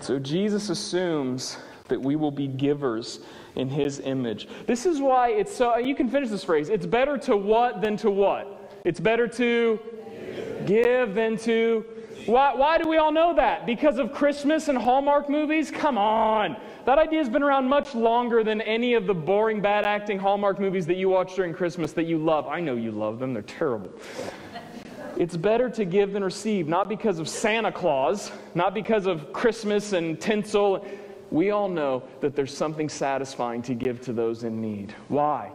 [0.00, 3.20] So Jesus assumes that we will be givers
[3.54, 4.48] in his image.
[4.66, 6.68] This is why it's so, you can finish this phrase.
[6.68, 8.70] It's better to what than to what?
[8.84, 9.80] It's better to
[10.64, 11.84] give, give than to.
[12.26, 13.66] Why, why do we all know that?
[13.66, 15.70] Because of Christmas and Hallmark movies?
[15.70, 16.56] Come on.
[16.84, 20.60] That idea has been around much longer than any of the boring, bad acting Hallmark
[20.60, 22.46] movies that you watch during Christmas that you love.
[22.46, 23.90] I know you love them, they're terrible.
[25.16, 29.92] It's better to give than receive, not because of Santa Claus, not because of Christmas
[29.92, 30.84] and tinsel
[31.30, 34.94] we all know that there's something satisfying to give to those in need.
[35.08, 35.50] Why?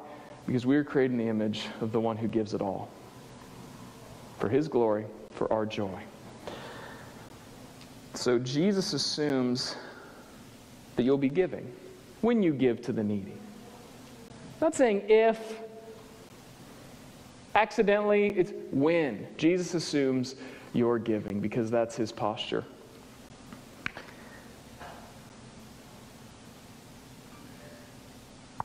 [0.46, 2.90] Because we are created in the image of the one who gives it all
[4.40, 6.02] for his glory, for our joy.
[8.14, 9.76] So Jesus assumes
[10.96, 11.72] that you'll be giving
[12.22, 13.34] when you give to the needy.
[14.60, 15.60] Not saying if,
[17.56, 19.28] accidentally, it's when.
[19.38, 20.36] Jesus assumes
[20.74, 22.64] you're giving because that's his posture.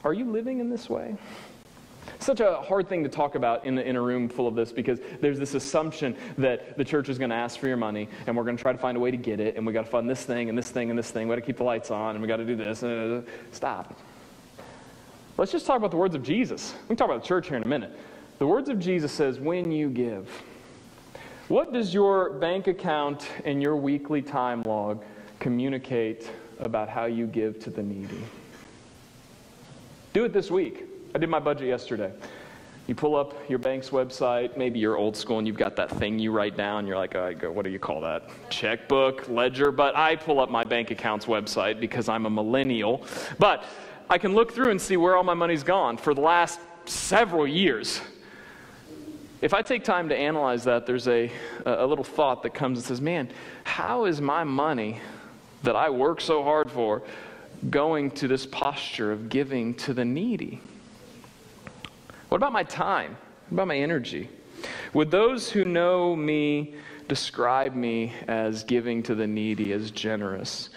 [0.04, 1.16] Are you living in this way?
[2.18, 4.98] Such a hard thing to talk about in, in a room full of this because
[5.20, 8.44] there's this assumption that the church is going to ask for your money and we're
[8.44, 10.08] going to try to find a way to get it and we got to fund
[10.08, 11.28] this thing and this thing and this thing.
[11.28, 12.82] We got to keep the lights on and we got to do this.
[12.82, 13.98] And, stop.
[15.36, 16.74] Let's just talk about the words of Jesus.
[16.82, 17.96] We can talk about the church here in a minute.
[18.38, 20.28] The words of Jesus says, when you give.
[21.48, 25.04] What does your bank account and your weekly time log
[25.38, 28.22] communicate about how you give to the needy?
[30.12, 30.84] Do it this week.
[31.16, 32.12] I did my budget yesterday.
[32.86, 36.18] You pull up your bank's website, maybe you're old school and you've got that thing
[36.18, 36.86] you write down.
[36.86, 38.28] You're like, what do you call that?
[38.50, 39.72] Checkbook, ledger.
[39.72, 43.02] But I pull up my bank account's website because I'm a millennial.
[43.38, 43.64] But
[44.10, 47.46] I can look through and see where all my money's gone for the last several
[47.46, 48.02] years.
[49.40, 51.32] If I take time to analyze that, there's a,
[51.64, 53.30] a little thought that comes and says, man,
[53.64, 55.00] how is my money
[55.62, 57.04] that I work so hard for
[57.70, 60.60] going to this posture of giving to the needy?
[62.28, 63.16] What about my time?
[63.48, 64.28] What about my energy?
[64.94, 66.74] Would those who know me
[67.06, 70.70] describe me as giving to the needy, as generous?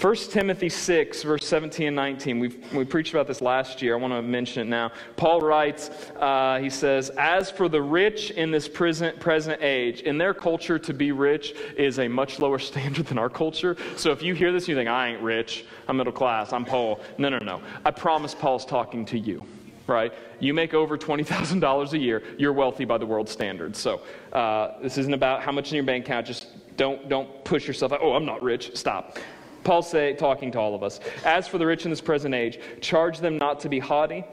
[0.00, 2.38] 1 Timothy 6, verse 17 and 19.
[2.38, 3.96] We've, we preached about this last year.
[3.96, 4.92] I want to mention it now.
[5.16, 10.18] Paul writes, uh, he says, As for the rich in this present, present age, in
[10.18, 13.76] their culture, to be rich is a much lower standard than our culture.
[13.96, 16.64] So if you hear this and you think, I ain't rich, I'm middle class, I'm
[16.64, 17.00] Paul.
[17.18, 17.60] No, no, no.
[17.84, 19.44] I promise Paul's talking to you
[19.86, 20.12] right?
[20.40, 23.78] You make over $20,000 a year, you're wealthy by the world standards.
[23.78, 26.26] So uh, this isn't about how much in your bank account.
[26.26, 28.00] Just don't, don't push yourself out.
[28.02, 28.76] Oh, I'm not rich.
[28.76, 29.18] Stop.
[29.64, 32.58] Paul say, talking to all of us, as for the rich in this present age,
[32.80, 34.24] charge them not to be haughty,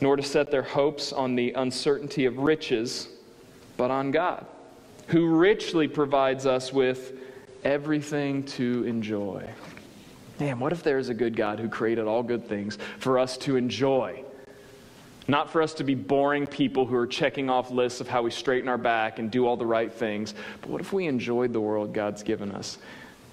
[0.00, 3.08] nor to set their hopes on the uncertainty of riches,
[3.76, 4.44] but on God,
[5.08, 7.14] who richly provides us with
[7.64, 9.48] everything to enjoy.
[10.38, 13.36] Man, what if there is a good God who created all good things for us
[13.38, 14.22] to enjoy?
[15.30, 18.30] Not for us to be boring people who are checking off lists of how we
[18.30, 21.60] straighten our back and do all the right things, but what if we enjoyed the
[21.60, 22.78] world God's given us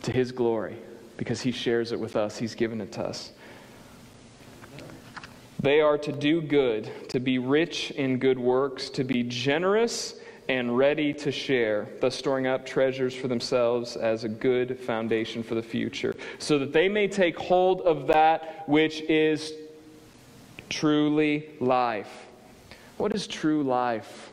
[0.03, 0.75] to His glory
[1.15, 2.37] because He shares it with us?
[2.37, 3.31] He's given it to us.
[5.61, 10.15] They are to do good, to be rich in good works, to be generous
[10.49, 15.55] and ready to share, thus storing up treasures for themselves as a good foundation for
[15.55, 19.53] the future, so that they may take hold of that which is
[20.69, 22.25] truly life.
[22.97, 24.31] What is true life?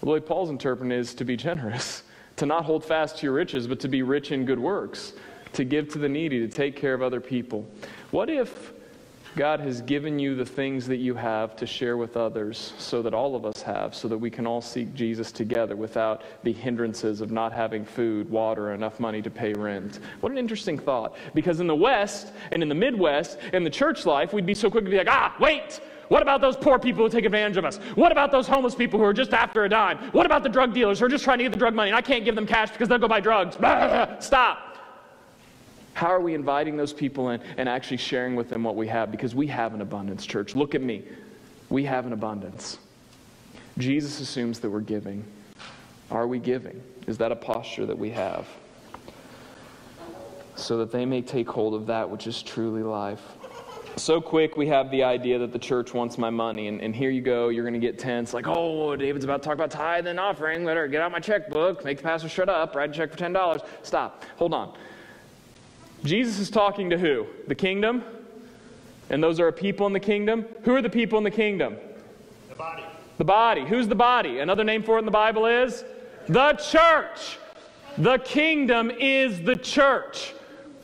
[0.00, 2.02] The way Paul's interpreting is to be generous,
[2.36, 5.14] to not hold fast to your riches, but to be rich in good works,
[5.52, 7.66] to give to the needy, to take care of other people.
[8.10, 8.72] What if
[9.36, 13.12] God has given you the things that you have to share with others so that
[13.12, 17.20] all of us have, so that we can all seek Jesus together without the hindrances
[17.20, 20.00] of not having food, water, enough money to pay rent.
[20.20, 21.16] What an interesting thought.
[21.34, 24.70] Because in the West and in the Midwest, in the church life, we'd be so
[24.70, 27.66] quick to be like, ah, wait, what about those poor people who take advantage of
[27.66, 27.76] us?
[27.94, 29.98] What about those homeless people who are just after a dime?
[30.12, 31.96] What about the drug dealers who are just trying to get the drug money and
[31.96, 33.56] I can't give them cash because they'll go buy drugs?
[34.24, 34.65] Stop.
[35.96, 39.10] How are we inviting those people in and actually sharing with them what we have?
[39.10, 40.54] Because we have an abundance, church.
[40.54, 41.02] Look at me.
[41.70, 42.76] We have an abundance.
[43.78, 45.24] Jesus assumes that we're giving.
[46.10, 46.82] Are we giving?
[47.06, 48.46] Is that a posture that we have?
[50.54, 53.22] So that they may take hold of that which is truly life.
[53.96, 57.08] So quick, we have the idea that the church wants my money, and, and here
[57.08, 60.06] you go, you're going to get tense, like, oh, David's about to talk about tithe
[60.06, 60.66] and offering.
[60.66, 63.66] Better get out my checkbook, make the pastor shut up, write a check for $10.
[63.82, 64.26] Stop.
[64.36, 64.76] Hold on.
[66.06, 67.26] Jesus is talking to who?
[67.48, 68.02] The kingdom?
[69.10, 70.44] And those are people in the kingdom?
[70.62, 71.76] Who are the people in the kingdom?
[72.48, 72.82] The body.
[73.18, 73.64] The body.
[73.64, 74.40] Who's the body?
[74.40, 75.84] Another name for it in the Bible is?
[76.28, 77.38] The church.
[77.98, 80.34] The kingdom is the church.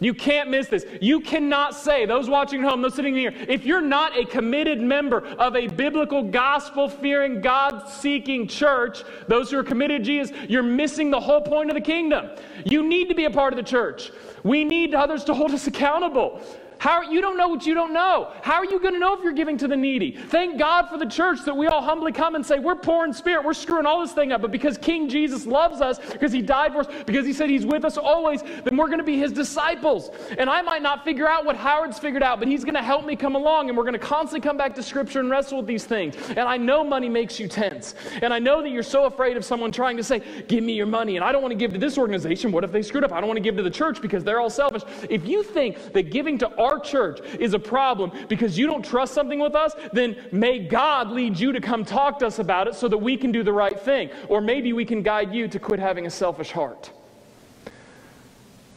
[0.02, 0.84] You can't miss this.
[1.00, 4.80] You cannot say, those watching at home, those sitting here, if you're not a committed
[4.80, 10.36] member of a biblical, gospel fearing, God seeking church, those who are committed to Jesus,
[10.48, 12.30] you're missing the whole point of the kingdom.
[12.64, 14.10] You need to be a part of the church.
[14.42, 16.42] We need others to hold us accountable.
[16.82, 18.32] How you don't know what you don't know.
[18.42, 20.10] How are you going to know if you're giving to the needy?
[20.10, 23.12] Thank God for the church that we all humbly come and say, We're poor in
[23.12, 24.42] spirit, we're screwing all this thing up.
[24.42, 27.64] But because King Jesus loves us, because he died for us, because he said he's
[27.64, 30.10] with us always, then we're going to be his disciples.
[30.36, 33.06] And I might not figure out what Howard's figured out, but he's going to help
[33.06, 35.68] me come along, and we're going to constantly come back to scripture and wrestle with
[35.68, 36.16] these things.
[36.30, 37.94] And I know money makes you tense.
[38.22, 40.86] And I know that you're so afraid of someone trying to say, Give me your
[40.86, 41.14] money.
[41.14, 42.50] And I don't want to give to this organization.
[42.50, 43.12] What if they screwed up?
[43.12, 44.82] I don't want to give to the church because they're all selfish.
[45.08, 49.14] If you think that giving to our church is a problem because you don't trust
[49.14, 52.74] something with us, then may God lead you to come talk to us about it
[52.74, 54.10] so that we can do the right thing.
[54.28, 56.90] Or maybe we can guide you to quit having a selfish heart.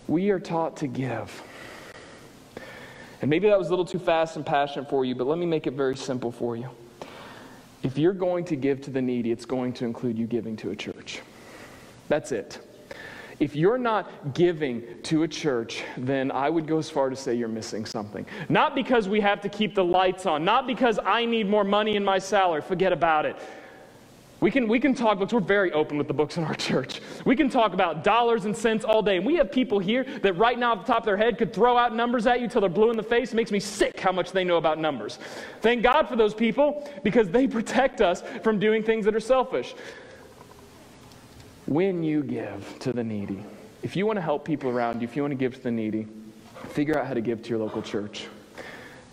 [0.08, 1.42] We are taught to give.
[3.22, 5.46] And maybe that was a little too fast and passionate for you, but let me
[5.46, 6.70] make it very simple for you.
[7.82, 10.72] If you're going to give to the needy, it's going to include you giving to
[10.72, 11.22] a church.
[12.08, 12.60] That's it.
[13.40, 17.36] If you're not giving to a church, then I would go as far to say
[17.36, 18.26] you're missing something.
[18.48, 21.96] Not because we have to keep the lights on, not because I need more money
[21.96, 22.62] in my salary.
[22.62, 23.36] Forget about it.
[24.42, 25.34] We can, we can talk books.
[25.34, 27.02] We're very open with the books in our church.
[27.26, 29.18] We can talk about dollars and cents all day.
[29.18, 31.54] And we have people here that right now, off the top of their head, could
[31.54, 33.32] throw out numbers at you till they're blue in the face.
[33.32, 35.20] It makes me sick how much they know about numbers.
[35.62, 39.74] Thank God for those people because they protect us from doing things that are selfish
[41.66, 43.44] when you give to the needy.
[43.82, 45.72] If you want to help people around you, if you want to give to the
[45.72, 46.08] needy,
[46.70, 48.28] figure out how to give to your local church.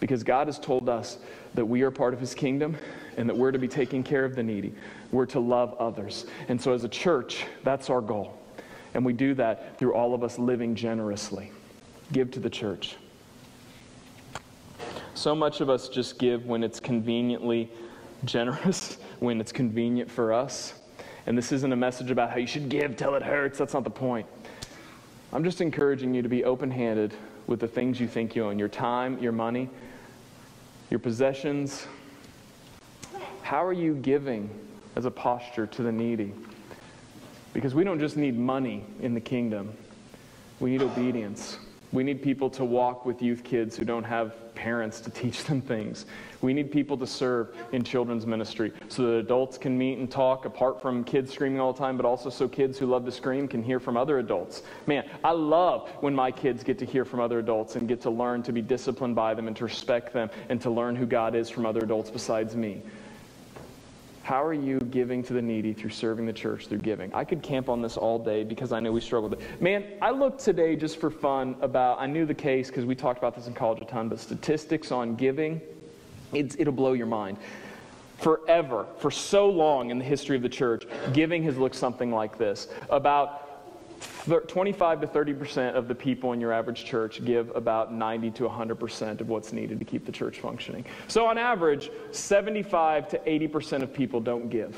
[0.01, 1.19] Because God has told us
[1.55, 2.77] that we are part of His kingdom
[3.17, 4.75] and that we're to be taking care of the needy.
[5.13, 6.27] We're to love others.
[6.49, 8.39] And so, as a church, that's our goal.
[8.95, 11.53] And we do that through all of us living generously.
[12.13, 12.97] Give to the church.
[15.15, 17.71] So much of us just give when it's conveniently
[18.25, 20.75] generous, when it's convenient for us.
[21.27, 23.59] And this isn't a message about how you should give till it hurts.
[23.59, 24.27] That's not the point.
[25.33, 27.15] I'm just encouraging you to be open handed
[27.47, 29.71] with the things you think you own your time, your money,
[30.91, 31.87] your possessions.
[33.43, 34.51] How are you giving
[34.97, 36.33] as a posture to the needy?
[37.53, 39.73] Because we don't just need money in the kingdom,
[40.61, 41.59] we need obedience.
[41.93, 45.61] We need people to walk with youth kids who don't have parents to teach them
[45.61, 46.07] things.
[46.41, 50.47] We need people to serve in children's ministry so that adults can meet and talk
[50.47, 53.47] apart from kids screaming all the time, but also so kids who love to scream
[53.47, 54.63] can hear from other adults.
[54.87, 58.11] Man, I love when my kids get to hear from other adults and get to
[58.11, 61.35] learn to be disciplined by them and to respect them and to learn who God
[61.35, 62.83] is from other adults besides me.
[64.23, 67.13] How are you giving to the needy through serving the church through giving?
[67.13, 69.33] I could camp on this all day because I know we struggle.
[69.59, 73.19] Man, I looked today just for fun about, I knew the case because we talked
[73.19, 75.61] about this in college a ton, but statistics on giving,
[76.33, 77.37] it'll blow your mind.
[78.19, 82.39] Forever, for so long in the history of the church, giving has looked something like
[82.39, 82.69] this.
[82.91, 83.42] About
[84.49, 88.45] 25 to 30 percent of the people in your average church give about 90 to
[88.45, 90.85] 100 percent of what's needed to keep the church functioning.
[91.09, 94.77] So, on average, 75 to 80 percent of people don't give.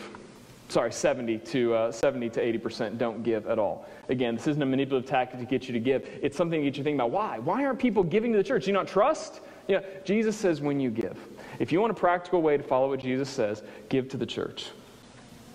[0.69, 3.87] Sorry, 70 to uh, 70 to 80 percent don't give at all.
[4.09, 6.09] Again, this isn't a manipulative tactic to get you to give.
[6.23, 7.39] It's something to get you thinking about why.
[7.39, 8.65] Why aren't people giving to the church?
[8.65, 9.41] Do you not trust?
[9.69, 11.19] Yeah, Jesus says when you give.
[11.59, 14.71] If you want a practical way to follow what Jesus says, give to the church.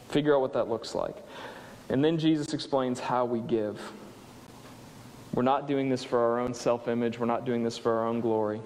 [0.08, 1.16] Figure out what that looks like.
[1.90, 3.80] And then Jesus explains how we give.
[5.34, 8.08] We're not doing this for our own self image, we're not doing this for our
[8.08, 8.62] own glory.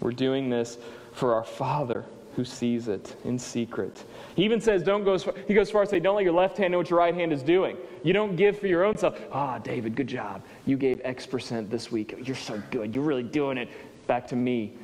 [0.00, 0.78] We're doing this
[1.12, 2.04] for our Father
[2.36, 4.04] who sees it in secret.
[4.34, 6.34] He even says, don't go as far, he goes far as say, don't let your
[6.34, 7.78] left hand know what your right hand is doing.
[8.04, 9.18] You don't give for your own self.
[9.32, 10.42] Ah, David, good job.
[10.66, 12.14] You gave X percent this week.
[12.22, 12.94] You're so good.
[12.94, 13.70] You're really doing it.
[14.06, 14.74] Back to me,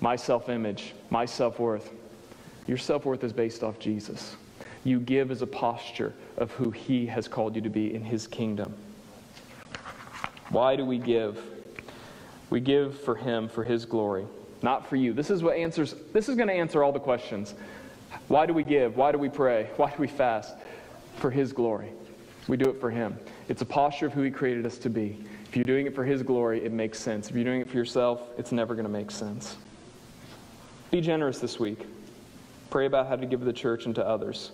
[0.00, 1.92] my self image, my self worth.
[2.66, 4.36] Your self worth is based off Jesus.
[4.86, 8.28] You give as a posture of who He has called you to be in His
[8.28, 8.72] kingdom.
[10.50, 11.42] Why do we give?
[12.50, 14.26] We give for Him, for His glory,
[14.62, 15.12] not for you.
[15.12, 17.56] This is what answers, this is going to answer all the questions.
[18.28, 18.96] Why do we give?
[18.96, 19.70] Why do we pray?
[19.76, 20.54] Why do we fast?
[21.16, 21.90] For His glory.
[22.46, 23.18] We do it for Him.
[23.48, 25.18] It's a posture of who He created us to be.
[25.48, 27.28] If you're doing it for His glory, it makes sense.
[27.28, 29.56] If you're doing it for yourself, it's never going to make sense.
[30.92, 31.80] Be generous this week.
[32.70, 34.52] Pray about how to give to the church and to others.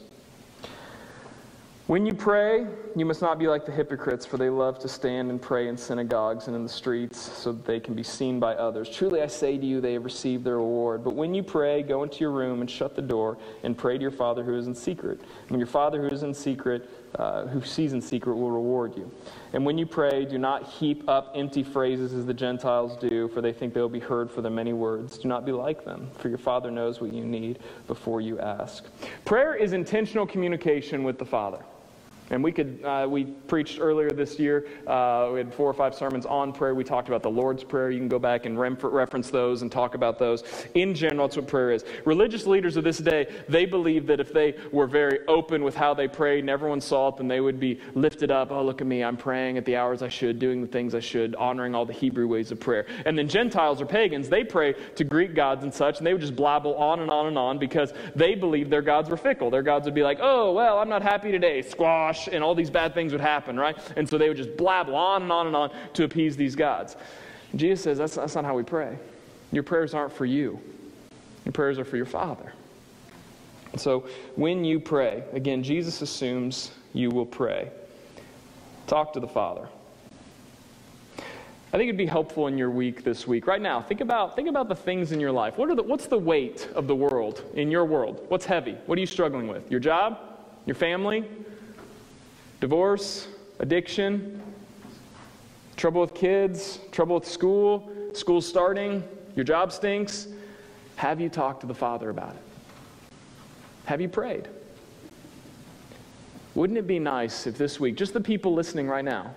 [1.93, 2.66] When you pray,
[2.97, 5.76] you must not be like the hypocrites, for they love to stand and pray in
[5.76, 8.88] synagogues and in the streets so that they can be seen by others.
[8.88, 11.05] Truly, I say to you, they have received their reward.
[11.05, 14.01] But when you pray, go into your room and shut the door and pray to
[14.01, 15.20] your Father who is in secret.
[15.51, 19.12] And your Father who is in secret, uh, who sees in secret, will reward you.
[19.53, 23.43] And when you pray, do not heap up empty phrases as the Gentiles do, for
[23.43, 25.18] they think they will be heard for their many words.
[25.18, 28.86] Do not be like them, for your Father knows what you need before you ask.
[29.26, 31.62] Prayer is intentional communication with the Father.
[32.32, 35.94] And we could, uh, we preached earlier this year, uh, we had four or five
[35.94, 36.74] sermons on prayer.
[36.74, 37.90] We talked about the Lord's Prayer.
[37.90, 40.42] You can go back and reference those and talk about those.
[40.74, 41.84] In general, that's what prayer is.
[42.06, 45.92] Religious leaders of this day, they believe that if they were very open with how
[45.92, 48.50] they prayed and everyone saw it, then they would be lifted up.
[48.50, 49.04] Oh, look at me.
[49.04, 51.92] I'm praying at the hours I should, doing the things I should, honoring all the
[51.92, 52.86] Hebrew ways of prayer.
[53.04, 56.22] And then Gentiles or pagans, they pray to Greek gods and such, and they would
[56.22, 59.50] just blabble on and on and on because they believed their gods were fickle.
[59.50, 61.60] Their gods would be like, oh, well, I'm not happy today.
[61.60, 63.76] Squash and all these bad things would happen, right?
[63.96, 66.96] And so they would just blabble on and on and on to appease these gods.
[67.54, 68.98] Jesus says that's, that's not how we pray.
[69.50, 70.58] Your prayers aren't for you,
[71.44, 72.52] your prayers are for your Father.
[73.72, 74.06] And so
[74.36, 77.70] when you pray, again, Jesus assumes you will pray.
[78.86, 79.68] Talk to the Father.
[81.74, 83.46] I think it'd be helpful in your week this week.
[83.46, 85.56] Right now, think about, think about the things in your life.
[85.56, 88.26] What are the, what's the weight of the world in your world?
[88.28, 88.76] What's heavy?
[88.84, 89.70] What are you struggling with?
[89.70, 90.18] Your job?
[90.66, 91.24] Your family?
[92.62, 93.26] Divorce,
[93.58, 94.40] addiction,
[95.74, 99.02] trouble with kids, trouble with school, school starting,
[99.34, 100.28] your job stinks.
[100.94, 103.14] Have you talked to the Father about it?
[103.86, 104.46] Have you prayed?
[106.54, 109.34] Wouldn't it be nice if this week, just the people listening right now,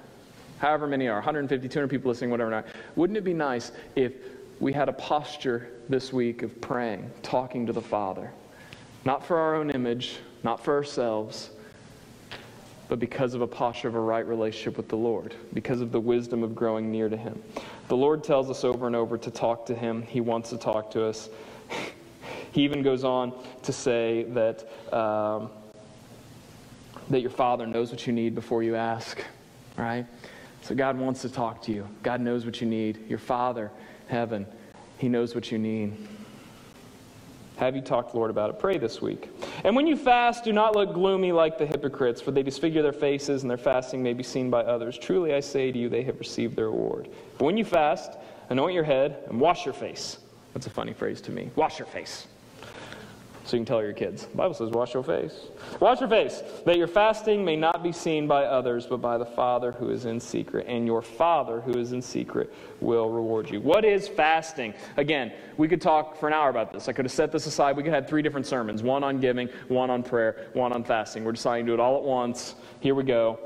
[0.59, 4.13] however many are, 150, 200 people listening, whatever, not, wouldn't it be nice if
[4.59, 8.31] we had a posture this week of praying, talking to the Father?
[9.03, 11.49] Not for our own image, not for ourselves,
[12.87, 15.99] but because of a posture of a right relationship with the Lord, because of the
[15.99, 17.41] wisdom of growing near to Him.
[17.87, 20.01] The Lord tells us over and over to talk to Him.
[20.03, 21.29] He wants to talk to us.
[22.51, 23.33] he even goes on
[23.63, 25.49] to say that, um,
[27.09, 29.23] that your Father knows what you need before you ask,
[29.77, 30.05] right?
[30.61, 31.87] So God wants to talk to you.
[32.03, 33.07] God knows what you need.
[33.07, 33.71] Your Father,
[34.07, 34.45] heaven,
[34.97, 35.95] He knows what you need.
[37.57, 38.59] Have you talked Lord about it?
[38.59, 39.29] Pray this week.
[39.63, 42.91] And when you fast, do not look gloomy like the hypocrites, for they disfigure their
[42.91, 44.97] faces, and their fasting may be seen by others.
[44.97, 47.07] Truly, I say to you, they have received their reward.
[47.37, 48.13] But when you fast,
[48.49, 50.17] anoint your head and wash your face.
[50.53, 51.49] That's a funny phrase to me.
[51.55, 52.27] Wash your face.
[53.45, 54.25] So you can tell your kids.
[54.25, 55.33] The Bible says, wash your face.
[55.79, 59.25] Wash your face, that your fasting may not be seen by others, but by the
[59.25, 60.65] Father who is in secret.
[60.67, 63.61] And your Father who is in secret will reward you.
[63.61, 64.73] What is fasting?
[64.97, 66.89] Again, we could talk for an hour about this.
[66.89, 67.77] I could have set this aside.
[67.77, 70.83] We could have had three different sermons one on giving, one on prayer, one on
[70.83, 71.23] fasting.
[71.23, 72.55] We're deciding to do it all at once.
[72.79, 73.39] Here we go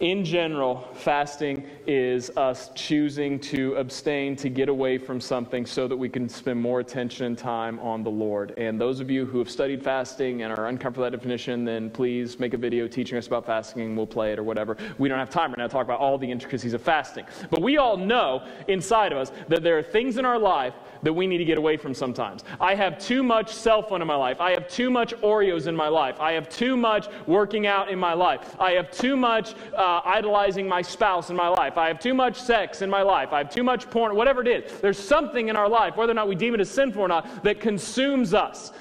[0.00, 5.96] in general, fasting is us choosing to abstain to get away from something so that
[5.96, 8.54] we can spend more attention and time on the Lord.
[8.56, 11.90] And those of you who have studied fasting and are uncomfortable with that definition, then
[11.90, 14.76] please make a video teaching us about fasting and we'll play it or whatever.
[14.98, 17.24] We don't have time right now to talk about all the intricacies of fasting.
[17.50, 21.12] But we all know inside of us that there are things in our life that
[21.12, 22.44] we need to get away from sometimes.
[22.60, 24.40] I have too much cell phone in my life.
[24.40, 26.20] I have too much Oreos in my life.
[26.20, 28.56] I have too much working out in my life.
[28.58, 31.78] I have too much uh, Uh, idolizing my spouse in my life.
[31.78, 33.32] I have too much sex in my life.
[33.32, 34.80] I have too much porn, whatever it is.
[34.82, 37.42] There's something in our life, whether or not we deem it as sinful or not,
[37.42, 38.72] that consumes us.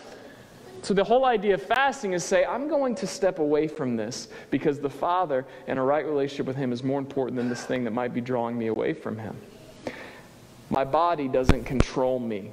[0.82, 4.28] So the whole idea of fasting is say, I'm going to step away from this
[4.52, 7.86] because the Father and a right relationship with Him is more important than this thing
[7.86, 9.38] that might be drawing me away from Him.
[10.70, 12.52] My body doesn't control me.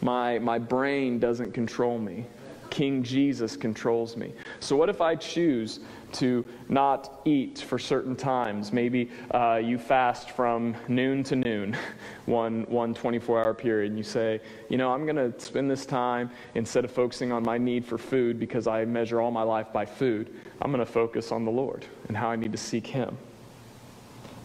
[0.00, 2.24] My, my brain doesn't control me.
[2.70, 4.32] King Jesus controls me.
[4.60, 5.80] So, what if I choose
[6.14, 8.72] to not eat for certain times?
[8.72, 11.76] Maybe uh, you fast from noon to noon,
[12.26, 15.86] one, one 24 hour period, and you say, you know, I'm going to spend this
[15.86, 19.72] time instead of focusing on my need for food because I measure all my life
[19.72, 22.86] by food, I'm going to focus on the Lord and how I need to seek
[22.86, 23.16] Him.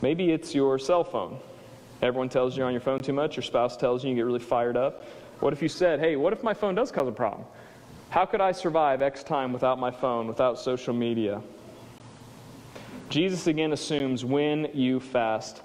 [0.01, 1.39] Maybe it's your cell phone.
[2.01, 4.25] Everyone tells you you're on your phone too much, your spouse tells you you get
[4.25, 5.05] really fired up.
[5.39, 7.45] What if you said, hey, what if my phone does cause a problem?
[8.11, 11.41] How could I survive X time without my phone, without social media?
[13.07, 15.61] Jesus again assumes when you fast.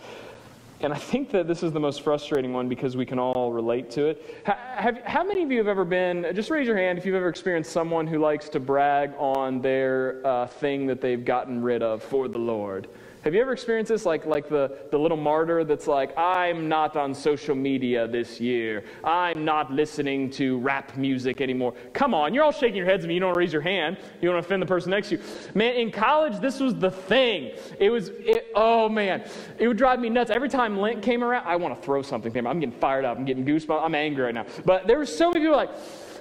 [0.81, 3.91] And I think that this is the most frustrating one because we can all relate
[3.93, 4.41] to it.
[4.45, 7.29] Have, how many of you have ever been, just raise your hand if you've ever
[7.29, 12.01] experienced someone who likes to brag on their uh, thing that they've gotten rid of
[12.01, 12.87] for the Lord?
[13.27, 14.07] Have you ever experienced this?
[14.07, 18.85] Like, like the, the little martyr that's like, I'm not on social media this year.
[19.03, 21.75] I'm not listening to rap music anymore.
[21.93, 23.15] Come on, you're all shaking your heads at me.
[23.15, 23.99] You don't raise your hand.
[24.21, 25.23] You don't offend the person next to you.
[25.57, 27.51] Man, in college, this was the thing.
[27.81, 30.31] It was, it, oh man, it would drive me nuts.
[30.31, 32.47] Every time Lent came around, I want to throw something.
[32.47, 33.19] I'm getting fired up.
[33.19, 33.83] I'm getting goosebumps.
[33.83, 34.47] I'm angry right now.
[34.65, 35.71] But there were so many people like,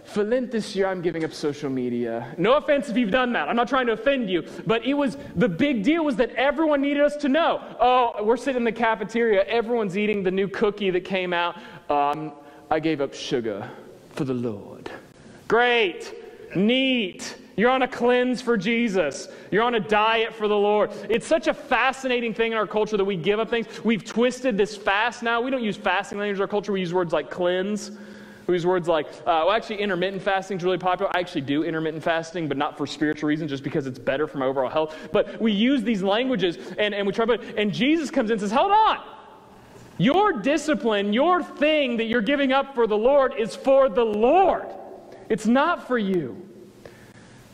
[0.06, 2.34] for Lent this year, I'm giving up social media.
[2.38, 3.50] No offense if you've done that.
[3.50, 4.48] I'm not trying to offend you.
[4.66, 7.62] But it was the big deal was that everyone needed us to know.
[7.80, 9.44] Oh, we're sitting in the cafeteria.
[9.46, 11.58] Everyone's eating the new cookie that came out.
[11.90, 12.34] Um,
[12.70, 13.70] I gave up sugar
[14.12, 14.90] for the Lord.
[15.48, 16.14] Great.
[16.56, 17.36] Neat.
[17.58, 19.30] You're on a cleanse for Jesus.
[19.50, 20.92] You're on a diet for the Lord.
[21.10, 23.68] It's such a fascinating thing in our culture that we give up things.
[23.84, 25.42] We've twisted this fast now.
[25.42, 26.72] We don't use fasting language in our culture.
[26.74, 27.92] We use words like cleanse.
[28.48, 31.12] We use words like, uh, well, actually, intermittent fasting is really popular.
[31.16, 34.38] I actually do intermittent fasting, but not for spiritual reasons, just because it's better for
[34.38, 34.96] my overall health.
[35.12, 38.42] But we use these languages and, and we try to, and Jesus comes in and
[38.42, 39.00] says, hold on.
[39.98, 44.66] Your discipline, your thing that you're giving up for the Lord is for the Lord.
[45.30, 46.48] It's not for you.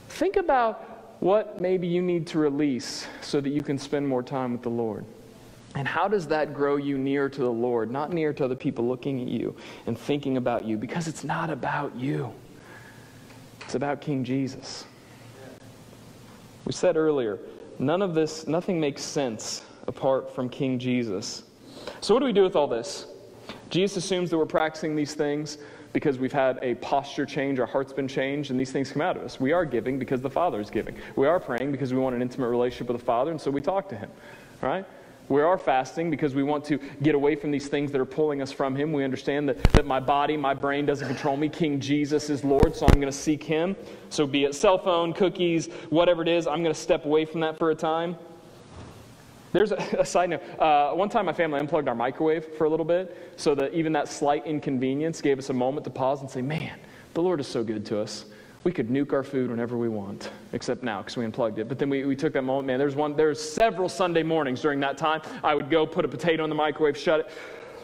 [0.10, 4.54] Think about what maybe you need to release so that you can spend more time
[4.54, 5.06] with the Lord.
[5.76, 8.88] And how does that grow you near to the Lord, not near to other people
[8.88, 9.56] looking at you
[9.86, 10.78] and thinking about you?
[10.78, 12.34] Because it's not about you,
[13.62, 14.86] it's about King Jesus.
[16.66, 17.40] We said earlier,
[17.80, 21.44] none of this, nothing makes sense apart from King Jesus.
[22.02, 23.08] So, what do we do with all this?
[23.70, 25.58] Jesus assumes that we're practicing these things
[25.94, 29.18] because we've had a posture change, our heart's been changed, and these things come out
[29.18, 29.40] of us.
[29.40, 30.96] We are giving because the Father is giving.
[31.16, 33.62] We are praying because we want an intimate relationship with the Father, and so we
[33.62, 34.10] talk to Him.
[34.62, 34.86] Right?
[35.32, 38.42] We are fasting because we want to get away from these things that are pulling
[38.42, 38.92] us from Him.
[38.92, 41.48] We understand that, that my body, my brain doesn't control me.
[41.48, 43.78] King Jesus is Lord, so I'm going to seek Him.
[44.10, 47.40] So, be it cell phone, cookies, whatever it is, I'm going to step away from
[47.40, 48.18] that for a time.
[49.54, 50.42] There's a, a side note.
[50.60, 53.94] Uh, one time, my family unplugged our microwave for a little bit, so that even
[53.94, 56.78] that slight inconvenience gave us a moment to pause and say, Man,
[57.14, 58.26] the Lord is so good to us
[58.64, 61.68] we could nuke our food whenever we want, except now because we unplugged it.
[61.68, 62.78] But then we, we took that moment, man.
[62.78, 65.22] There's one, there's several Sunday mornings during that time.
[65.44, 67.32] I would go put a potato in the microwave, shut it,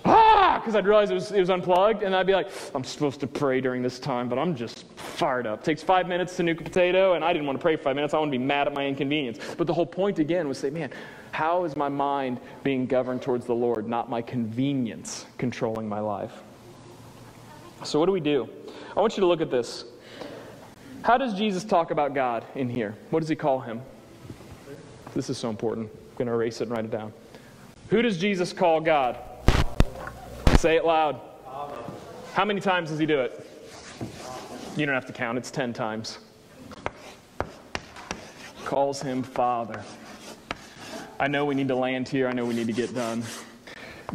[0.06, 3.20] ah, because I'd realize it was, it was unplugged, and I'd be like, I'm supposed
[3.22, 5.62] to pray during this time, but I'm just fired up.
[5.62, 7.96] It takes five minutes to nuke a potato, and I didn't want to pray five
[7.96, 8.14] minutes.
[8.14, 9.40] I want to be mad at my inconvenience.
[9.58, 10.92] But the whole point again was say, man,
[11.32, 16.34] how is my mind being governed towards the Lord, not my convenience controlling my life?
[17.84, 18.48] So what do we do?
[18.96, 19.86] I want you to look at this.
[21.08, 22.94] How does Jesus talk about God in here?
[23.12, 23.82] What does he call him?
[25.16, 25.90] This is so important.
[25.90, 27.14] I'm going to erase it and write it down.
[27.92, 29.18] Who does Jesus call God?
[30.58, 31.22] Say it loud.
[32.34, 33.50] How many times does he do it?
[34.76, 36.18] You don't have to count, it's 10 times.
[38.66, 39.82] Calls him Father.
[41.22, 43.24] I know we need to land here, I know we need to get done.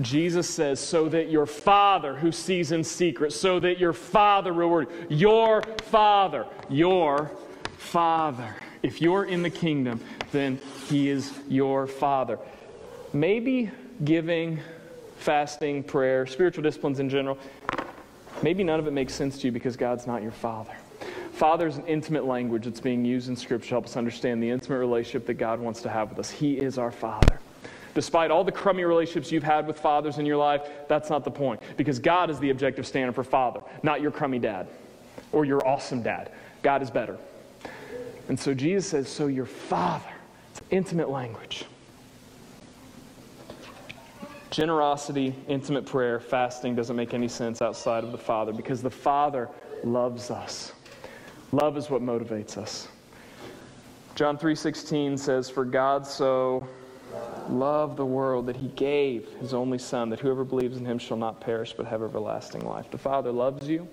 [0.02, 4.88] Jesus says, so that your Father who sees in secret, so that your Father reward
[5.08, 5.62] your
[5.92, 7.30] Father, your
[7.76, 8.56] Father.
[8.82, 12.38] If you're in the kingdom, then He is your Father.
[13.12, 13.70] Maybe
[14.02, 14.58] giving,
[15.18, 17.36] fasting, prayer, spiritual disciplines in general,
[18.42, 20.72] maybe none of it makes sense to you because God's not your Father.
[21.34, 24.48] Father is an intimate language that's being used in Scripture to help us understand the
[24.48, 26.30] intimate relationship that God wants to have with us.
[26.30, 27.38] He is our Father.
[27.94, 31.30] Despite all the crummy relationships you've had with fathers in your life, that's not the
[31.30, 31.60] point.
[31.76, 34.66] Because God is the objective standard for father, not your crummy dad
[35.32, 36.30] or your awesome dad.
[36.62, 37.18] God is better.
[38.28, 40.04] And so Jesus says, So your father.
[40.50, 41.64] It's intimate language.
[44.50, 49.48] Generosity, intimate prayer, fasting doesn't make any sense outside of the Father because the Father
[49.82, 50.72] loves us.
[51.52, 52.88] Love is what motivates us.
[54.14, 56.66] John 3:16 says for God so
[57.48, 61.16] loved the world that he gave his only son that whoever believes in him shall
[61.16, 62.90] not perish but have everlasting life.
[62.90, 63.88] The Father loves you.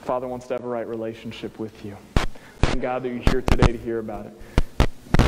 [0.00, 1.94] The Father wants to have a right relationship with you.
[2.60, 4.32] Thank God that you're here today to hear about it.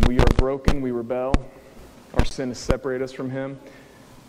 [0.07, 1.35] We are broken, we rebel.
[2.15, 3.61] Our sin has separated us from him.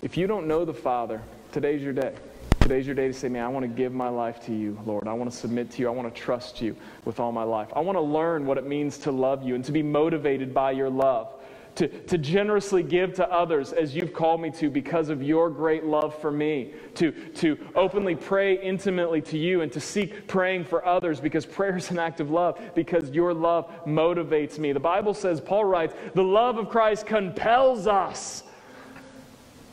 [0.01, 1.21] If you don't know the Father,
[1.53, 2.13] today's your day.
[2.59, 5.07] Today's your day to say, man, I want to give my life to you, Lord.
[5.07, 5.87] I want to submit to you.
[5.87, 6.75] I want to trust you
[7.05, 7.69] with all my life.
[7.73, 10.71] I want to learn what it means to love you and to be motivated by
[10.71, 11.33] your love
[11.75, 15.83] to, to generously give to others as you've called me to because of your great
[15.83, 20.85] love for me, to, to openly pray intimately to you and to seek praying for
[20.85, 24.71] others because prayer is an act of love, because your love motivates me.
[24.71, 28.43] The Bible says, Paul writes, the love of Christ compels us.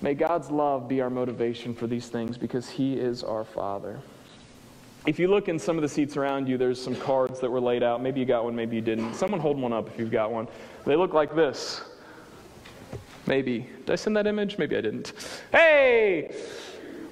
[0.02, 4.00] May God's love be our motivation for these things because He is our Father.
[5.06, 7.60] If you look in some of the seats around you, there's some cards that were
[7.60, 8.02] laid out.
[8.02, 9.14] Maybe you got one, maybe you didn't.
[9.14, 10.46] Someone hold one up if you've got one.
[10.84, 11.82] They look like this.
[13.30, 13.60] Maybe.
[13.86, 14.58] Did I send that image?
[14.58, 15.12] Maybe I didn't.
[15.52, 16.34] Hey!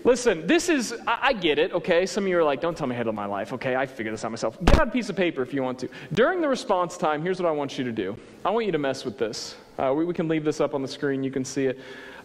[0.03, 2.07] Listen, this is, I, I, get it, okay?
[2.07, 3.77] Some of you are like, don't tell me how to live my life, okay?
[3.77, 4.59] I figured this out myself.
[4.64, 5.89] Get out a piece of paper if you want to.
[6.12, 8.79] During the response time, here's what I want you to do I want you to
[8.79, 9.55] mess with this.
[9.79, 11.79] Uh, we, we can leave this up on the screen, you can see it.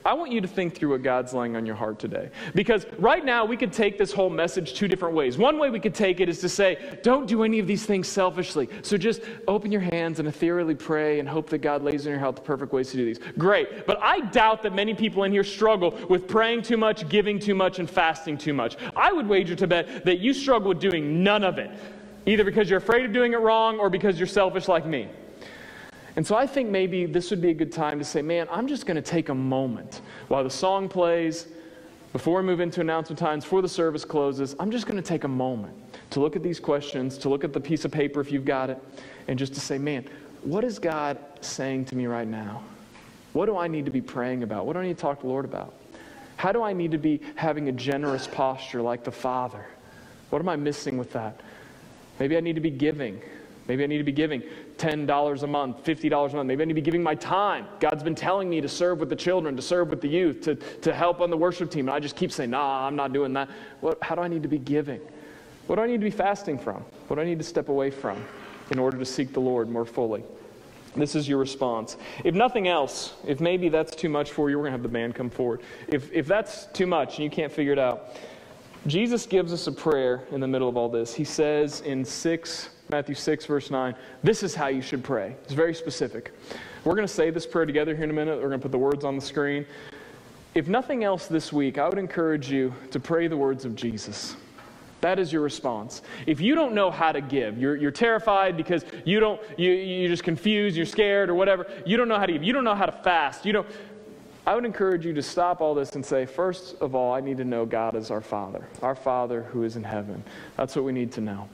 [0.06, 2.30] I want you to think through what God's laying on your heart today.
[2.56, 5.38] Because right now, we could take this whole message two different ways.
[5.38, 8.08] One way we could take it is to say, don't do any of these things
[8.08, 8.68] selfishly.
[8.82, 12.20] So just open your hands and ethereally pray and hope that God lays in your
[12.20, 13.20] heart the perfect ways to do these.
[13.38, 13.86] Great.
[13.88, 17.56] But I doubt that many people in here struggle with praying too much, giving too
[17.56, 18.76] much, and fasting too much.
[18.96, 21.72] I would wager to bet that you struggle with doing none of it,
[22.26, 25.08] either because you're afraid of doing it wrong or because you're selfish like me.
[26.16, 28.68] And so I think maybe this would be a good time to say, man, I'm
[28.68, 31.48] just going to take a moment while the song plays,
[32.12, 35.24] before we move into announcement times, before the service closes, I'm just going to take
[35.24, 35.76] a moment
[36.12, 38.70] to look at these questions, to look at the piece of paper if you've got
[38.70, 38.78] it,
[39.28, 40.08] and just to say, man,
[40.44, 42.62] what is God saying to me right now?
[43.32, 44.68] What do I need to be praying about?
[44.68, 45.74] What do I need to talk to the Lord about?
[46.36, 49.66] How do I need to be having a generous posture like the Father?
[50.30, 51.42] What am I missing with that?
[52.20, 53.22] Maybe I need to be giving.
[53.68, 54.44] Maybe I need to be giving
[54.78, 56.48] $10 a month, $50 a month.
[56.48, 57.66] Maybe I need to be giving my time.
[57.80, 60.56] God's been telling me to serve with the children, to serve with the youth, to,
[60.56, 61.88] to help on the worship team.
[61.88, 63.50] And I just keep saying, nah, I'm not doing that.
[63.80, 65.00] What, how do I need to be giving?
[65.68, 66.84] What do I need to be fasting from?
[67.08, 68.24] What do I need to step away from
[68.72, 70.24] in order to seek the Lord more fully?
[70.96, 71.98] This is your response.
[72.24, 74.90] If nothing else, if maybe that's too much for you, we're going to have the
[74.90, 75.62] band come forward.
[75.88, 78.16] If, if that's too much and you can't figure it out,
[78.86, 81.14] Jesus gives us a prayer in the middle of all this.
[81.14, 83.96] He says in 6 Matthew 6, verse 9.
[84.22, 85.36] This is how you should pray.
[85.46, 86.32] It's very specific.
[86.84, 88.36] We're going to say this prayer together here in a minute.
[88.36, 89.66] We're going to put the words on the screen.
[90.54, 94.36] If nothing else this week, I would encourage you to pray the words of Jesus.
[95.02, 96.04] That is your response.
[96.28, 100.10] If you don't know how to give, you're, you're terrified because you don't, you, you're
[100.10, 102.76] just confused, you're scared or whatever, you don't know how to give, you don't know
[102.76, 103.68] how to fast, you don't,
[104.46, 107.38] I would encourage you to stop all this and say, first of all, I need
[107.38, 110.24] to know God as our Father, our Father who is in heaven.
[110.58, 111.50] That's what we need to know.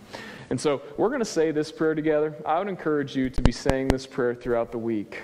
[0.49, 2.35] And so we're going to say this prayer together.
[2.45, 5.21] I would encourage you to be saying this prayer throughout the week.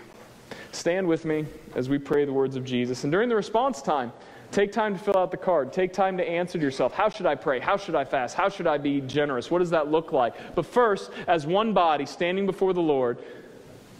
[0.72, 1.46] Stand with me
[1.76, 3.04] as we pray the words of Jesus.
[3.04, 4.12] And during the response time,
[4.52, 5.74] take time to fill out the card.
[5.74, 7.60] Take time to answer to yourself how should I pray?
[7.60, 8.36] How should I fast?
[8.36, 9.50] How should I be generous?
[9.50, 10.36] What does that look like?
[10.54, 13.18] But first, as one body standing before the Lord,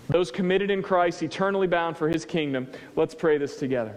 [0.10, 3.96] those committed in Christ, eternally bound for his kingdom, let's pray this together.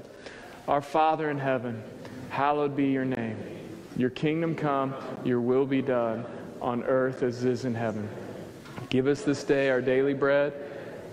[0.66, 1.82] Our Father in heaven,
[2.30, 3.36] hallowed be your name.
[3.98, 6.24] Your kingdom come, your will be done
[6.60, 8.08] on earth as it is in heaven.
[8.90, 10.52] Give us this day our daily bread,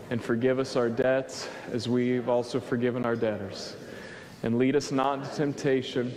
[0.10, 3.76] and forgive us our debts as we've also forgiven our debtors.
[4.44, 6.14] And lead us not into temptation,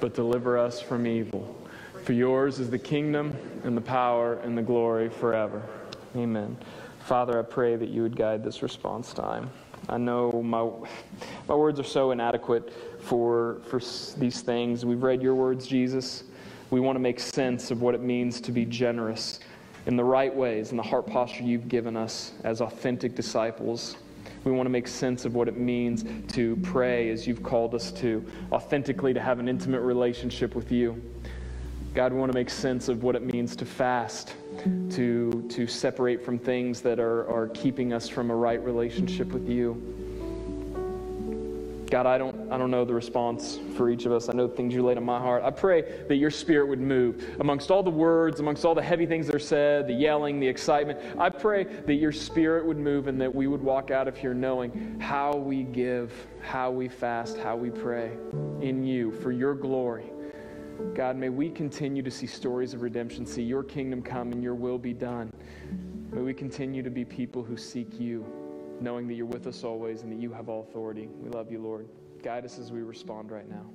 [0.00, 1.56] but deliver us from evil.
[2.04, 5.62] For yours is the kingdom and the power and the glory forever.
[6.16, 6.56] Amen.
[7.00, 9.50] Father, I pray that you would guide this response time.
[9.88, 10.70] I know my,
[11.48, 13.80] my words are so inadequate for, for
[14.18, 14.84] these things.
[14.84, 16.24] We've read your words, Jesus.
[16.74, 19.38] We want to make sense of what it means to be generous
[19.86, 23.96] in the right ways, in the heart posture you've given us as authentic disciples.
[24.42, 27.92] We want to make sense of what it means to pray as you've called us
[27.92, 31.00] to, authentically to have an intimate relationship with you.
[31.94, 34.34] God, we want to make sense of what it means to fast,
[34.90, 39.48] to, to separate from things that are, are keeping us from a right relationship with
[39.48, 40.03] you.
[41.94, 44.28] God, I don't, I don't know the response for each of us.
[44.28, 45.44] I know the things you laid on my heart.
[45.44, 49.06] I pray that your spirit would move amongst all the words, amongst all the heavy
[49.06, 50.98] things that are said, the yelling, the excitement.
[51.16, 54.34] I pray that your spirit would move and that we would walk out of here
[54.34, 58.10] knowing how we give, how we fast, how we pray
[58.60, 60.10] in you for your glory.
[60.96, 64.56] God, may we continue to see stories of redemption, see your kingdom come and your
[64.56, 65.32] will be done.
[66.10, 68.26] May we continue to be people who seek you,
[68.80, 71.08] knowing that you're with us always and that you have all authority.
[71.20, 71.88] We love you, Lord.
[72.22, 73.66] Guide us as we respond right now.